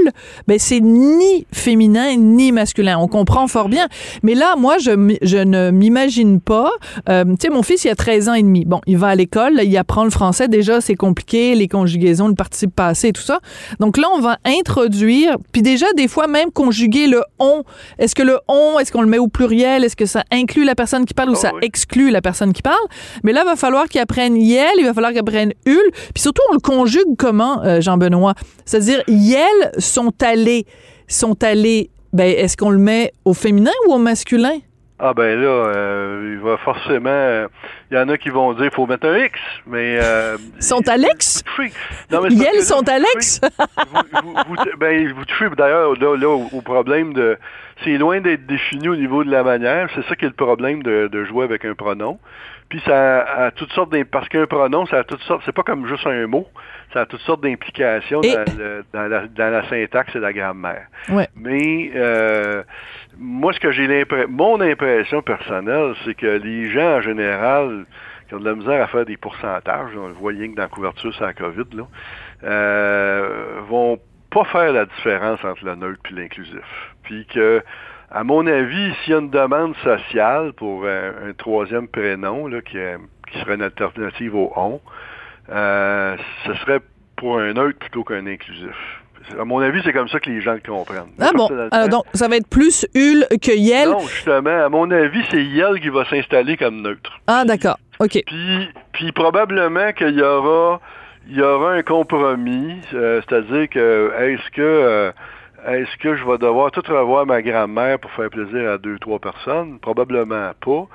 [0.48, 2.98] ben c'est ni féminin ni masculin.
[2.98, 3.88] On comprend fort bien.
[4.22, 6.70] Mais là, moi, je, je ne m'imagine pas.
[7.08, 8.64] euh, tu sais, mon fils, il a 13 ans et demi.
[8.64, 10.48] Bon, il va à l'école, il apprend le français.
[10.48, 13.40] Déjà, c'est compliqué, les conjugaisons, le participe passé et tout ça.
[13.80, 17.62] Donc là, on va introduire, puis déjà, des fois, même conjuguer le on.
[17.98, 19.84] Est-ce que le on, est-ce qu'on le met au pluriel?
[19.84, 21.60] Est-ce que ça inclut la personne qui parle ou Oh, ça oui.
[21.62, 22.76] exclut la personne qui parle?
[23.22, 25.90] Mais là, va falloir qu'ils apprennent yel, il va falloir qu'ils apprennent ul.
[26.12, 28.34] Puis surtout, on le conjugue comment, euh, Jean-Benoît?
[28.64, 30.66] C'est-à-dire, yel sont allés,
[31.06, 34.58] sont allés, ben, est-ce qu'on le met au féminin ou au masculin?
[35.04, 37.08] Ah ben là, euh, il va forcément.
[37.10, 37.48] euh,
[37.90, 39.32] Il y en a qui vont dire faut mettre un X,
[39.66, 39.98] mais.
[40.00, 41.42] Euh, sont à l'ex?
[41.44, 41.72] vous touchez-
[42.12, 43.40] Non, mais c'est parce que Ils là, sont vous à touchez- l'ex?
[43.92, 47.36] vous, vous- vous- ben, vous touchez d'ailleurs là, là, au, au problème de.
[47.82, 49.88] C'est loin d'être défini au niveau de la manière.
[49.96, 52.20] C'est ça qui est le problème de, de jouer avec un pronom.
[52.72, 55.42] Puis ça a, a toutes sortes d'im- parce qu'un pronom, ça a toutes sortes.
[55.44, 56.48] C'est pas comme juste un mot.
[56.94, 60.86] Ça a toutes sortes d'implications Et- dans, dans la, dans la syntaxe et la grammaire.
[61.10, 61.28] Ouais.
[61.36, 62.62] Mais euh,
[63.18, 67.84] moi, ce que j'ai l'impression, mon impression personnelle, c'est que les gens en général
[68.28, 70.62] qui ont de la misère à faire des pourcentages, on le voit rien que dans
[70.62, 71.82] la couverture sur la COVID, là,
[72.44, 73.98] euh, vont
[74.30, 76.62] pas faire la différence entre le neutre et l'inclusif.
[77.02, 77.62] Puis que,
[78.12, 82.60] à mon avis, s'il y a une demande sociale pour un, un troisième prénom là,
[82.60, 82.98] qui, est-
[83.32, 84.80] qui serait une alternative au on,
[85.50, 86.80] euh, ce serait
[87.16, 88.74] pour un neutre plutôt qu'un inclusif.
[89.38, 91.12] À mon avis, c'est comme ça que les gens le comprennent.
[91.20, 91.48] Ah bon?
[91.70, 93.88] Alors, donc, ça va être plus Hul que Yel.
[93.90, 97.20] non, justement, à mon avis, c'est Yel qui va s'installer comme neutre.
[97.28, 97.78] Ah, d'accord.
[98.00, 98.18] OK.
[98.26, 100.80] Puis, puis probablement qu'il y aura,
[101.28, 105.12] il y aura un compromis, euh, c'est-à-dire que est-ce que euh,
[105.68, 109.18] est-ce que je vais devoir tout revoir ma grand-mère pour faire plaisir à deux, trois
[109.18, 109.78] personnes?
[109.80, 110.86] Probablement pas.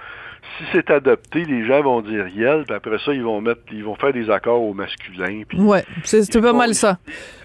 [0.60, 3.84] Si c'est adopté, les gens vont dire Yel, puis après ça, ils vont mettre, ils
[3.84, 5.42] vont faire des accords au masculin.
[5.58, 6.98] Ouais, c'est pas mal ça.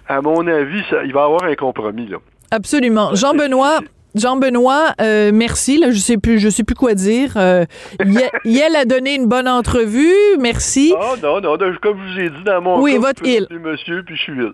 [0.08, 2.18] à mon avis, ça- il va y avoir un compromis là.
[2.50, 3.14] Absolument.
[3.14, 3.80] Jean-Benoît.
[4.14, 5.78] Jean-Benoît, euh, merci.
[5.78, 7.32] Là, je sais plus, je sais plus quoi dire.
[7.36, 7.64] Euh,
[8.04, 10.12] Ye- Yel a donné une bonne entrevue.
[10.38, 10.94] Merci.
[11.00, 14.02] Ah non, non, comme je vous ai dit dans mon Oui, cas, votre m'appeler monsieur,
[14.04, 14.52] puis je suis il.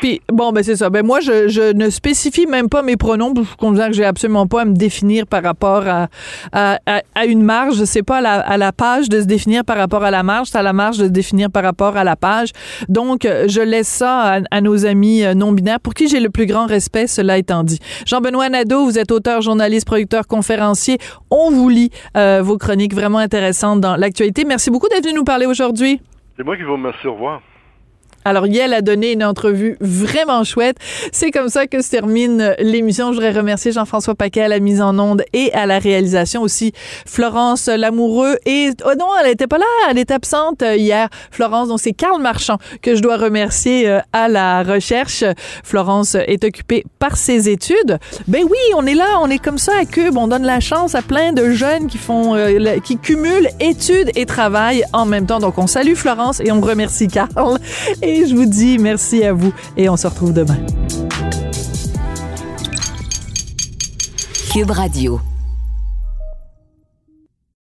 [0.00, 0.90] Puis bon, ben c'est ça.
[0.90, 3.32] Ben moi, je, je ne spécifie même pas mes pronoms.
[3.34, 6.08] Je considère que j'ai absolument pas à me définir par rapport à,
[6.52, 6.78] à,
[7.14, 7.82] à- une marge.
[7.84, 10.48] C'est pas à la, à la page de se définir par rapport à la marge,
[10.52, 12.50] c'est à la marge de se définir par rapport à la page.
[12.88, 16.46] Donc, je laisse ça à, à nos amis euh, non-binaires, pour qui j'ai le plus
[16.46, 17.78] grand respect, cela étant dit.
[18.06, 20.98] Jean-Benoît Nadeau, vous êtes auteur, journaliste, producteur, conférencier.
[21.30, 24.44] On vous lit euh, vos chroniques vraiment intéressantes dans l'actualité.
[24.44, 26.00] Merci beaucoup d'être venu nous parler aujourd'hui.
[26.36, 27.06] C'est moi qui vous remercie.
[27.06, 27.40] Au revoir.
[28.28, 30.76] Alors, Yel a donné une entrevue vraiment chouette.
[31.12, 33.08] C'est comme ça que se termine l'émission.
[33.08, 36.72] Je voudrais remercier Jean-François Paquet à la mise en onde et à la réalisation aussi.
[37.06, 38.68] Florence Lamoureux et...
[38.84, 41.08] Oh non, elle était pas là, elle est absente hier.
[41.30, 45.24] Florence, donc c'est Karl Marchand que je dois remercier euh, à la recherche.
[45.64, 47.98] Florence est occupée par ses études.
[48.26, 50.18] Ben oui, on est là, on est comme ça à Cube.
[50.18, 54.26] On donne la chance à plein de jeunes qui font, euh, qui cumulent études et
[54.26, 55.38] travail en même temps.
[55.38, 57.58] Donc, on salue Florence et on remercie Karl.
[58.26, 60.58] Je vous dis merci à vous et on se retrouve demain.
[64.52, 65.20] Cube Radio.